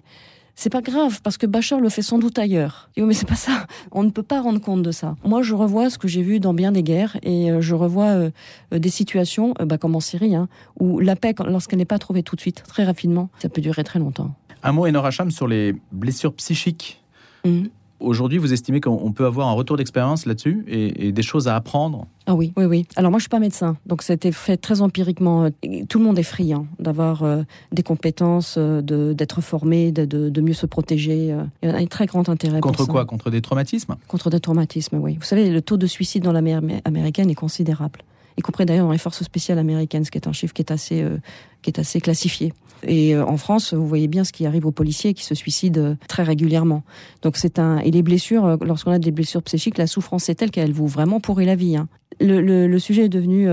c'est 0.56 0.70
pas 0.70 0.82
grave 0.82 1.22
parce 1.22 1.38
que 1.38 1.46
Bachar 1.46 1.80
le 1.80 1.90
fait 1.90 2.02
sans 2.02 2.18
doute 2.18 2.40
ailleurs. 2.40 2.90
mais 2.98 3.14
c'est 3.14 3.28
pas 3.28 3.36
ça. 3.36 3.68
On 3.92 4.04
ne 4.04 4.10
peut 4.10 4.24
pas 4.24 4.42
rendre 4.42 4.60
compte 4.60 4.84
de 4.84 4.92
ça. 4.92 5.16
Moi, 5.24 5.42
je 5.42 5.54
revois 5.54 5.90
ce 5.90 5.98
que 5.98 6.08
j'ai 6.08 6.22
vu 6.22 6.40
dans 6.40 6.54
bien 6.54 6.72
des 6.72 6.84
guerres 6.84 7.18
et 7.24 7.52
euh, 7.52 7.62
je 7.62 7.76
revois 7.76 8.06
euh, 8.06 8.30
euh, 8.74 8.80
des 8.80 8.90
situations, 8.90 9.54
bah, 9.60 9.78
comme 9.78 9.96
en 9.96 10.00
Syrie, 10.00 10.36
hein, 10.36 10.48
où 10.80 11.00
la 11.00 11.16
paix, 11.16 11.36
lorsqu'elle 11.46 11.80
n'est 11.80 11.86
pas 11.86 12.00
trouvée 12.00 12.24
tout 12.24 12.36
de 12.36 12.42
suite, 12.42 12.64
très 12.68 12.86
rapidement, 12.86 13.30
ça 13.40 13.50
peut 13.50 13.62
durer 13.62 13.84
très 13.84 14.00
longtemps. 14.00 14.34
Un 14.64 14.72
mot, 14.72 14.88
Enor 14.88 15.06
Hacham, 15.06 15.30
sur 15.30 15.48
les 15.48 15.76
blessures 15.92 16.34
psychiques. 16.34 17.04
Mmh. 17.44 17.66
Aujourd'hui, 18.00 18.38
vous 18.38 18.54
estimez 18.54 18.82
qu'on 18.82 19.12
peut 19.12 19.26
avoir 19.26 19.48
un 19.48 19.54
retour 19.54 19.78
d'expérience 19.78 20.26
là-dessus 20.26 20.64
et, 20.68 21.12
des 21.12 21.22
choses 21.22 21.48
à 21.48 21.56
apprendre 21.56 22.08
Ah 22.28 22.34
oui, 22.34 22.54
oui, 22.58 22.66
oui. 22.66 22.88
Alors 22.96 23.12
moi, 23.12 23.20
je 23.20 23.24
suis 23.24 23.30
pas 23.30 23.40
médecin, 23.40 23.78
donc 23.86 24.08
été 24.10 24.32
fait 24.32 24.58
très 24.58 24.82
empiriquement. 24.82 25.50
Tout 25.90 26.00
le 26.00 26.06
monde 26.06 26.18
est 26.18 26.24
friand 26.24 26.66
d'avoir 26.80 27.24
euh, 27.24 27.44
des 27.72 27.84
compétences, 27.84 28.56
euh, 28.58 28.82
d'être 29.14 29.42
formé, 29.42 29.92
de, 29.92 30.42
mieux 30.42 30.54
se 30.54 30.66
protéger. 30.66 31.32
Euh. 31.32 31.44
Il 31.62 31.70
y 31.70 31.72
a 31.72 31.76
un 31.76 31.86
très 31.86 32.08
grand 32.08 32.28
intérêt. 32.30 32.62
Contre 32.62 32.86
quoi? 32.86 33.06
Contre 33.06 33.30
des 33.30 33.42
traumatismes? 33.42 33.96
Contre 34.08 34.30
des 34.30 34.40
traumatismes, 34.40 34.98
oui. 34.98 35.16
Vous 35.16 35.26
savez, 35.26 35.50
le 35.50 35.62
taux 35.62 35.78
de 35.78 35.88
suicide 35.88 36.24
dans 36.24 36.32
l'armée 36.32 36.58
américaine 36.84 37.30
est 37.30 37.36
considérable 37.36 38.00
y 38.38 38.42
compris 38.42 38.66
d'ailleurs 38.66 38.86
dans 38.86 38.92
les 38.92 38.98
forces 38.98 39.24
spéciales 39.24 39.60
américaines, 39.60 40.04
ce 40.04 40.12
qui 40.12 40.18
est 40.18 40.28
un 40.28 40.34
chiffre 40.34 40.54
qui 40.54 40.62
est 40.62 40.70
assez, 40.70 41.08
qui 41.62 41.70
est 41.70 41.80
assez 41.80 42.02
classifié. 42.02 42.52
Et 42.84 43.16
euh, 43.16 43.26
en 43.26 43.38
France, 43.38 43.74
vous 43.74 43.88
voyez 43.88 44.08
bien 44.08 44.24
ce 44.24 44.32
qui 44.32 44.46
arrive 44.46 44.66
aux 44.66 44.72
policiers 44.72 45.14
qui 45.14 45.24
se 45.24 45.36
suicident 45.36 45.82
euh, 45.82 45.96
très 46.08 46.24
régulièrement. 46.24 46.84
Donc 47.22 47.38
c'est 47.38 47.60
un 47.60 47.80
et 47.80 47.92
les 47.92 48.04
blessures, 48.04 48.46
euh, 48.46 48.58
lorsqu'on 48.62 48.92
a 48.92 49.00
des 49.00 49.12
blessures 49.12 49.44
psychiques, 49.44 49.78
la 49.78 49.88
souffrance 49.88 50.30
est 50.30 50.36
telle 50.36 50.52
qu'elle 50.52 50.72
vous 50.72 50.88
vraiment 50.88 51.20
pourrit 51.20 51.46
la 51.46 51.56
vie. 51.56 51.78
Hein. 51.78 51.88
Le, 52.20 52.78
sujet 52.80 53.06
est 53.06 53.10
devenu 53.10 53.48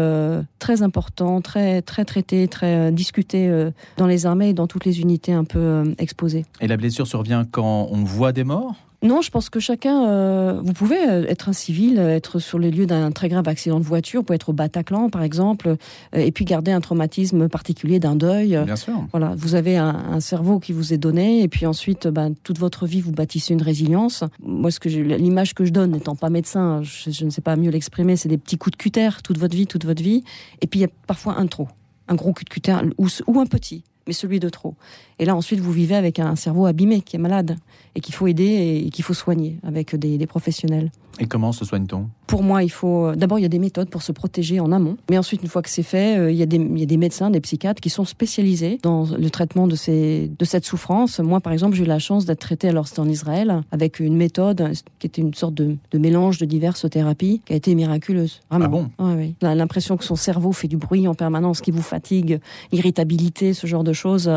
très 0.58 0.82
important, 0.82 1.40
très 1.40 1.82
traité, 1.82 2.48
très 2.48 2.92
discuté 2.92 3.50
dans 3.96 4.06
les 4.06 4.26
armées 4.26 4.50
et 4.50 4.52
dans 4.52 4.66
toutes 4.66 4.84
les 4.84 5.00
unités 5.00 5.32
un 5.32 5.44
peu 5.44 5.94
exposées. 5.98 6.44
Et 6.60 6.68
la 6.68 6.76
blessure 6.76 7.06
survient 7.06 7.44
quand 7.44 7.88
on 7.90 8.04
voit 8.04 8.32
des 8.32 8.44
morts? 8.44 8.74
Non, 9.02 9.20
je 9.20 9.30
pense 9.30 9.50
que 9.50 9.58
chacun, 9.58 10.06
euh, 10.06 10.60
vous 10.62 10.72
pouvez 10.72 11.08
euh, 11.08 11.26
être 11.26 11.48
un 11.48 11.52
civil, 11.52 11.98
euh, 11.98 12.14
être 12.14 12.38
sur 12.38 12.60
les 12.60 12.70
lieux 12.70 12.86
d'un 12.86 13.10
très 13.10 13.28
grave 13.28 13.48
accident 13.48 13.80
de 13.80 13.84
voiture, 13.84 14.20
vous 14.20 14.26
pouvez 14.26 14.36
être 14.36 14.50
au 14.50 14.52
Bataclan 14.52 15.10
par 15.10 15.24
exemple, 15.24 15.76
et 16.12 16.30
puis 16.30 16.44
garder 16.44 16.70
un 16.70 16.80
traumatisme 16.80 17.48
particulier 17.48 17.98
d'un 17.98 18.14
deuil. 18.14 18.60
Bien 18.64 18.76
sûr. 18.76 18.94
Voilà, 19.10 19.34
vous 19.36 19.56
avez 19.56 19.76
un, 19.76 20.20
cerveau 20.20 20.60
qui 20.60 20.72
vous 20.72 20.92
est 20.92 20.98
donné, 20.98 21.42
et 21.42 21.48
puis 21.48 21.66
ensuite, 21.66 22.06
ben, 22.06 22.34
toute 22.44 22.58
votre 22.58 22.86
vie, 22.86 23.00
vous 23.00 23.10
bâtissez 23.10 23.54
une 23.54 23.62
résilience. 23.62 24.22
Moi, 24.40 24.70
ce 24.70 24.78
que 24.78 24.88
l'image 24.88 25.54
que 25.54 25.64
je 25.64 25.72
donne, 25.72 25.90
n'étant 25.90 26.14
pas 26.14 26.30
médecin, 26.30 26.82
je, 26.82 27.24
ne 27.24 27.30
sais 27.30 27.40
pas 27.40 27.56
mieux 27.56 27.70
l'exprimer, 27.70 28.16
c'est 28.16 28.28
des 28.28 28.38
petits 28.38 28.56
coups 28.56 28.76
de 28.76 28.82
cutter 28.82 29.08
toute 29.24 29.38
votre 29.38 29.56
vie, 29.56 29.66
toute 29.66 29.84
votre 29.84 30.02
vie, 30.02 30.22
et 30.60 30.66
puis 30.68 30.80
il 30.80 30.82
y 30.82 30.86
a 30.86 30.90
parfois 31.06 31.38
un 31.38 31.46
trop, 31.46 31.66
un 32.06 32.14
gros 32.14 32.32
coup 32.32 32.44
de 32.44 32.50
cutter 32.50 32.76
ou, 32.98 33.08
ou 33.26 33.40
un 33.40 33.46
petit 33.46 33.82
mais 34.06 34.12
celui 34.12 34.40
de 34.40 34.48
trop. 34.48 34.74
Et 35.18 35.24
là, 35.24 35.36
ensuite, 35.36 35.60
vous 35.60 35.72
vivez 35.72 35.94
avec 35.94 36.18
un 36.18 36.36
cerveau 36.36 36.66
abîmé 36.66 37.00
qui 37.00 37.16
est 37.16 37.18
malade 37.18 37.56
et 37.94 38.00
qu'il 38.00 38.14
faut 38.14 38.26
aider 38.26 38.82
et 38.84 38.90
qu'il 38.90 39.04
faut 39.04 39.14
soigner 39.14 39.58
avec 39.62 39.94
des, 39.94 40.26
professionnels. 40.26 40.90
Et 41.20 41.26
comment 41.26 41.52
se 41.52 41.64
soigne-t-on? 41.64 42.08
Pour 42.26 42.42
moi, 42.42 42.62
il 42.62 42.70
faut. 42.70 43.08
Euh, 43.08 43.14
d'abord, 43.14 43.38
il 43.38 43.42
y 43.42 43.44
a 43.44 43.48
des 43.50 43.58
méthodes 43.58 43.90
pour 43.90 44.02
se 44.02 44.12
protéger 44.12 44.60
en 44.60 44.72
amont. 44.72 44.96
Mais 45.10 45.18
ensuite, 45.18 45.42
une 45.42 45.48
fois 45.48 45.60
que 45.60 45.68
c'est 45.68 45.82
fait, 45.82 46.18
euh, 46.18 46.30
il 46.30 46.38
y, 46.38 46.42
a 46.42 46.46
des, 46.46 46.56
il 46.56 46.78
y, 46.78 46.82
a 46.82 46.86
des, 46.86 46.96
médecins, 46.96 47.28
des 47.28 47.40
psychiatres 47.40 47.82
qui 47.82 47.90
sont 47.90 48.06
spécialisés 48.06 48.78
dans 48.82 49.04
le 49.04 49.30
traitement 49.30 49.66
de, 49.66 49.76
ces, 49.76 50.30
de 50.38 50.44
cette 50.46 50.64
souffrance. 50.64 51.20
Moi, 51.20 51.40
par 51.40 51.52
exemple, 51.52 51.76
j'ai 51.76 51.84
eu 51.84 51.86
la 51.86 51.98
chance 51.98 52.24
d'être 52.24 52.40
traité 52.40 52.68
alors 52.68 52.88
c'était 52.88 53.00
en 53.00 53.08
Israël 53.08 53.62
avec 53.70 54.00
une 54.00 54.16
méthode 54.16 54.72
qui 54.98 55.06
était 55.06 55.20
une 55.20 55.34
sorte 55.34 55.54
de, 55.54 55.76
de, 55.90 55.98
mélange 55.98 56.38
de 56.38 56.46
diverses 56.46 56.88
thérapies 56.88 57.42
qui 57.44 57.52
a 57.52 57.56
été 57.56 57.74
miraculeuse. 57.74 58.40
Vraiment. 58.50 58.64
Ah 58.64 58.68
bon 58.68 59.16
oui. 59.16 59.34
L'impression 59.42 59.98
que 59.98 60.04
son 60.04 60.16
cerveau 60.16 60.52
fait 60.52 60.68
du 60.68 60.78
bruit 60.78 61.06
en 61.06 61.14
permanence, 61.14 61.60
qui 61.60 61.72
vous 61.72 61.82
fatigue, 61.82 62.40
irritabilité, 62.72 63.52
ce 63.52 63.66
genre 63.66 63.84
de 63.84 63.91
choses. 63.92 64.30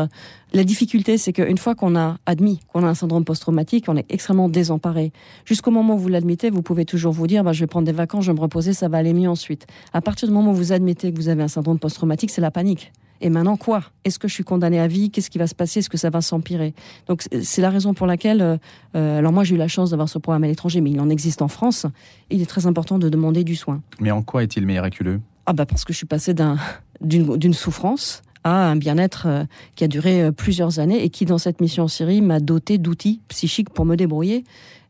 La 0.52 0.64
difficulté, 0.64 1.18
c'est 1.18 1.32
qu'une 1.32 1.58
fois 1.58 1.74
qu'on 1.74 1.96
a 1.96 2.18
admis 2.26 2.60
qu'on 2.72 2.84
a 2.84 2.88
un 2.88 2.94
syndrome 2.94 3.24
post-traumatique, 3.24 3.86
on 3.88 3.96
est 3.96 4.06
extrêmement 4.08 4.48
désemparé. 4.48 5.12
Jusqu'au 5.44 5.70
moment 5.70 5.94
où 5.94 5.98
vous 5.98 6.08
l'admettez, 6.08 6.50
vous 6.50 6.62
pouvez 6.62 6.84
toujours 6.84 7.12
vous 7.12 7.26
dire, 7.26 7.44
bah, 7.44 7.52
je 7.52 7.60
vais 7.60 7.66
prendre 7.66 7.86
des 7.86 7.92
vacances, 7.92 8.24
je 8.24 8.30
vais 8.32 8.36
me 8.36 8.40
reposer, 8.40 8.72
ça 8.72 8.88
va 8.88 8.98
aller 8.98 9.12
mieux 9.12 9.28
ensuite. 9.28 9.66
À 9.92 10.00
partir 10.00 10.28
du 10.28 10.34
moment 10.34 10.52
où 10.52 10.54
vous 10.54 10.72
admettez 10.72 11.12
que 11.12 11.16
vous 11.16 11.28
avez 11.28 11.42
un 11.42 11.48
syndrome 11.48 11.78
post-traumatique, 11.78 12.30
c'est 12.30 12.40
la 12.40 12.50
panique. 12.50 12.92
Et 13.20 13.30
maintenant 13.30 13.56
quoi? 13.56 13.82
Est-ce 14.04 14.18
que 14.18 14.28
je 14.28 14.34
suis 14.34 14.44
condamné 14.44 14.78
à 14.78 14.88
vie? 14.88 15.10
Qu'est-ce 15.10 15.30
qui 15.30 15.38
va 15.38 15.46
se 15.46 15.54
passer? 15.54 15.80
Est-ce 15.80 15.90
que 15.90 15.96
ça 15.96 16.10
va 16.10 16.20
s'empirer? 16.20 16.74
Donc 17.06 17.24
c'est 17.42 17.62
la 17.62 17.70
raison 17.70 17.94
pour 17.94 18.06
laquelle, 18.06 18.42
euh, 18.42 18.56
euh, 18.94 19.18
alors 19.18 19.32
moi 19.32 19.44
j'ai 19.44 19.54
eu 19.54 19.58
la 19.58 19.68
chance 19.68 19.90
d'avoir 19.90 20.08
ce 20.08 20.18
programme 20.18 20.44
à 20.44 20.48
l'étranger, 20.48 20.80
mais 20.80 20.90
il 20.90 21.00
en 21.00 21.08
existe 21.08 21.42
en 21.42 21.48
France. 21.48 21.86
il 22.30 22.42
est 22.42 22.46
très 22.46 22.66
important 22.66 22.98
de 22.98 23.08
demander 23.08 23.44
du 23.44 23.56
soin. 23.56 23.80
Mais 24.00 24.10
en 24.10 24.22
quoi 24.22 24.42
est-il 24.42 24.66
miraculeux? 24.66 25.20
Ah 25.46 25.52
bah 25.52 25.64
parce 25.64 25.84
que 25.84 25.92
je 25.92 25.98
suis 25.98 26.06
passé 26.06 26.34
d'une 27.00 27.54
souffrance 27.54 28.22
à 28.46 28.70
un 28.70 28.76
bien-être 28.76 29.26
euh, 29.26 29.44
qui 29.74 29.82
a 29.82 29.88
duré 29.88 30.22
euh, 30.22 30.32
plusieurs 30.32 30.78
années 30.78 31.02
et 31.02 31.10
qui, 31.10 31.24
dans 31.24 31.38
cette 31.38 31.60
mission 31.60 31.84
en 31.84 31.88
Syrie, 31.88 32.20
m'a 32.20 32.38
doté 32.38 32.78
d'outils 32.78 33.20
psychiques 33.28 33.70
pour 33.70 33.84
me 33.84 33.96
débrouiller 33.96 34.44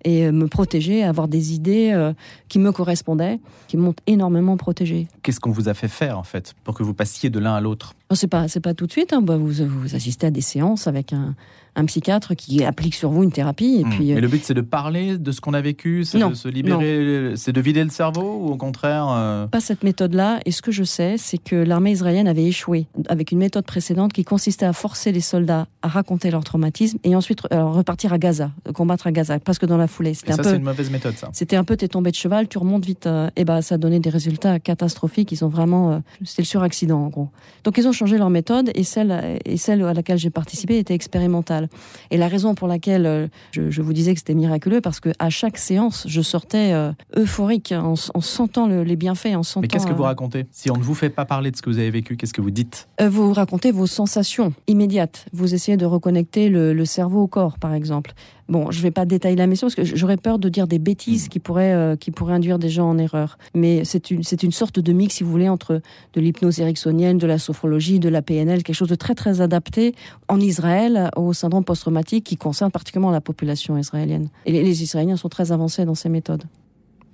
et 0.05 0.27
euh, 0.27 0.33
me 0.33 0.47
protéger, 0.47 1.05
avoir 1.05 1.29
des 1.29 1.55
idées 1.55 2.13
qui 2.49 2.59
me 2.59 2.73
correspondaient, 2.73 3.41
qui 3.69 3.77
m'ont 3.77 3.95
énormément 4.07 4.57
protégé. 4.57 5.09
Qu'est-ce 5.23 5.41
qu'on 5.41 5.51
vous 5.51 5.69
a 5.69 5.75
fait 5.75 5.89
faire 5.89 6.19
en 6.19 6.23
fait 6.23 6.55
pour 6.65 6.75
que 6.75 6.83
vous 6.83 6.95
passiez 6.95 7.31
de 7.31 7.39
l'un 7.39 7.55
à 7.55 7.61
l'autre? 7.61 7.95
C'est 8.13 8.29
pas 8.29 8.49
c'est 8.49 8.61
pas 8.61 8.75
tout 8.75 8.87
de 8.87 8.93
suite. 8.93 9.13
Hein. 9.13 9.23
Bah, 9.23 9.37
vous, 9.37 9.53
vous 9.67 9.95
assistez 9.95 10.27
à 10.27 10.31
des 10.31 10.41
séances 10.41 10.87
avec 10.87 11.13
un, 11.13 11.35
un 11.77 11.85
psychiatre 11.85 12.35
qui 12.35 12.65
applique 12.65 12.95
sur 12.95 13.11
vous 13.11 13.23
une 13.23 13.31
thérapie. 13.31 13.79
Et 13.81 13.85
hmm. 13.85 13.91
puis, 13.91 14.15
Mais 14.15 14.21
le 14.21 14.29
but, 14.29 14.45
c'est 14.45 14.55
de 14.55 14.63
parler 14.63 15.19
de 15.19 15.31
ce 15.31 15.41
qu'on 15.41 15.55
a 15.55 15.61
vécu, 15.61 16.05
c'est 16.05 16.19
de 16.19 16.35
se 16.35 16.49
libérer, 16.49 17.35
c'est 17.37 17.53
de 17.53 17.61
vider 17.61 17.85
le 17.85 17.91
cerveau 17.91 18.41
ou 18.43 18.49
au 18.49 18.57
contraire 18.57 19.07
euh, 19.11 19.47
Pas 19.47 19.61
cette 19.61 19.85
méthode-là. 19.85 20.41
Et 20.47 20.51
ce 20.51 20.63
que 20.63 20.73
je 20.73 20.85
sais, 20.85 21.17
c'est 21.19 21.39
que 21.39 21.55
l'armée 21.55 21.93
israélienne 21.93 22.29
avait 22.29 22.45
échoué 22.45 22.87
avec 23.09 23.31
une 23.31 23.39
méthode 23.39 23.67
précédente 23.67 24.13
qui 24.13 24.25
consistait 24.25 24.67
à 24.67 24.73
forcer 24.73 25.13
les 25.13 25.21
soldats 25.21 25.67
à 25.83 25.89
raconter 25.89 26.31
leur 26.31 26.43
traumatisme 26.43 26.99
et 27.05 27.15
ensuite 27.15 27.43
repartir 27.51 28.13
à 28.13 28.19
Gaza, 28.19 28.51
combattre 28.75 29.07
à 29.07 29.13
Gaza, 29.13 29.39
presque 29.39 29.67
dans 29.67 29.77
la 29.77 29.86
foulée. 29.87 30.15
C'était 30.15 30.33
ça, 30.33 30.43
c'est 30.43 30.57
une 30.57 30.63
mauvaise 30.63 30.91
méthode, 30.91 31.17
ça. 31.17 31.29
C'était 31.33 31.57
un 31.57 31.65
peu 31.65 31.77
t'es 31.77 31.89
tombé 31.89 32.11
de 32.11 32.17
cheval, 32.17 32.49
tu 32.49 32.59
remontes 32.59 32.85
vite. 32.85 33.07
Euh, 33.07 33.29
et 33.37 33.45
bah, 33.45 33.63
ça 33.63 33.77
a 33.77 33.79
donné 33.79 34.01
des 34.01 34.11
résultats 34.11 34.59
catastrophiques. 34.59 35.33
Ils 35.33 35.45
ont 35.45 35.49
vraiment, 35.49 35.93
euh, 35.93 35.99
c'était 36.25 36.43
le 36.43 36.47
suraccident 36.47 36.99
en 36.99 37.09
gros. 37.09 37.29
Donc 37.65 37.79
ils 37.79 37.87
ont 37.89 37.93
changé 37.93 38.19
leur 38.19 38.31
méthode 38.31 38.71
et 38.75 38.85
celle 38.85 39.39
et 39.45 39.57
celle 39.57 39.83
à 39.83 39.95
laquelle 39.95 40.19
j'ai 40.19 40.31
participé 40.31 40.79
était 40.79 40.95
expérimentale. 40.95 41.69
Et 42.11 42.17
la 42.17 42.29
raison 42.29 42.55
pour 42.55 42.69
laquelle 42.69 43.07
euh, 43.07 43.29
je, 43.53 43.83
vous 43.83 43.93
disais 43.93 44.13
que 44.15 44.21
c'était 44.21 44.35
miraculeux, 44.35 44.81
parce 44.81 45.01
que 45.01 45.11
à 45.19 45.31
chaque 45.31 45.59
séance, 45.59 46.05
je 46.09 46.21
sortais 46.21 46.73
euh, 46.73 46.93
euphorique 47.17 47.73
en, 47.73 47.97
sentant 47.97 48.67
les 48.67 48.97
bienfaits, 48.97 49.35
en 49.37 49.43
sentant. 49.43 49.63
Mais 49.63 49.69
qu'est-ce 49.69 49.87
que 49.87 49.93
vous 49.93 50.03
racontez? 50.03 50.47
Si 50.51 50.71
on 50.71 50.77
ne 50.77 50.83
vous 50.83 50.95
fait 50.95 51.11
pas 51.11 51.25
parler 51.25 51.51
de 51.51 51.57
ce 51.57 51.63
que 51.63 51.71
vous 51.71 51.79
avez 51.79 51.91
vécu, 51.91 52.17
qu'est-ce 52.17 52.35
que 52.35 52.41
vous 52.41 52.51
dites? 52.51 52.89
Vous 53.05 53.33
racontez 53.33 53.73
vos 53.73 53.87
sensations 53.87 54.53
immédiates. 54.67 55.27
Vous 55.33 55.55
essayez 55.55 55.77
de 55.77 55.87
reconnecter 55.87 56.49
le, 56.49 56.85
cerveau 56.85 57.23
au 57.23 57.27
corps, 57.27 57.59
par 57.59 57.75
exemple. 57.75 58.15
Bon, 58.49 58.71
je 58.71 58.79
ne 58.79 58.83
vais 58.83 58.91
pas 58.91 59.05
détailler 59.05 59.37
la 59.37 59.47
mission 59.47 59.67
parce 59.67 59.75
que 59.75 59.85
j'aurais 59.85 60.17
peur 60.17 60.39
de 60.39 60.49
dire 60.49 60.69
des 60.69 60.79
bêtises 60.79 61.29
qui 61.29 61.41
pourraient, 61.41 61.75
euh, 61.75 61.97
qui 61.97 62.11
pourraient 62.11 62.35
induire 62.35 62.59
des 62.59 62.69
gens 62.69 62.89
en 62.89 62.99
erreur. 62.99 63.39
Mais 63.55 63.85
c'est 63.85 64.11
une, 64.11 64.23
c'est 64.23 64.43
une 64.43 64.53
sorte 64.53 64.79
de 64.79 64.93
mix, 64.93 65.17
si 65.17 65.25
vous 65.25 65.31
voulez, 65.31 65.49
entre 65.49 65.81
de 66.13 66.21
l'hypnose 66.21 66.61
ericksonienne, 66.61 67.19
de 67.19 67.27
la 67.27 67.39
sophrologie, 67.39 67.99
de 67.99 68.09
la 68.09 68.23
PNL, 68.23 68.63
quelque 68.63 68.77
chose 68.77 68.89
de 68.89 68.95
très 68.95 69.15
très 69.15 69.41
adapté 69.41 69.95
en 70.29 70.39
Israël 70.41 71.11
au 71.17 71.33
syndrome 71.33 71.65
post-traumatique 71.65 72.25
qui 72.25 72.37
concerne 72.37 72.71
particulièrement 72.71 73.11
la 73.11 73.21
population 73.21 73.77
israélienne. 73.77 74.29
Et 74.45 74.53
les, 74.53 74.63
les 74.63 74.83
Israéliens 74.83 75.17
sont 75.17 75.29
très 75.29 75.51
avancés 75.51 75.85
dans 75.85 75.95
ces 75.95 76.09
méthodes. 76.09 76.45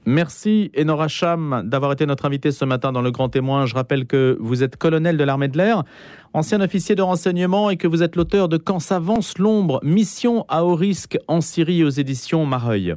Merci 0.05 0.73
Enora 0.77 1.07
Cham 1.07 1.63
d'avoir 1.65 1.93
été 1.93 2.07
notre 2.07 2.25
invité 2.25 2.51
ce 2.51 2.65
matin 2.65 2.91
dans 2.91 3.03
le 3.03 3.13
Grand 3.13 3.29
Témoin. 3.29 3.67
Je 3.67 3.75
rappelle 3.75 4.05
que 4.07 4.37
vous 4.41 4.65
êtes 4.65 4.77
colonel 4.77 5.17
de 5.17 5.23
l'armée 5.23 5.47
de 5.47 5.57
l'air, 5.57 5.85
ancien 6.33 6.61
officier 6.61 6.97
de 6.97 7.03
renseignement 7.03 7.71
et 7.71 7.77
que 7.77 7.87
vous 7.87 8.03
êtes 8.03 8.17
l'auteur 8.17 8.49
de 8.49 8.57
Quand 8.57 8.81
s'avance 8.81 9.39
l'ombre, 9.39 9.79
mission 9.85 10.45
à 10.49 10.65
haut 10.65 10.75
risque 10.75 11.19
en 11.29 11.41
Syrie 11.41 11.85
aux 11.85 11.91
éditions 11.91 12.45
Mareuil. 12.47 12.97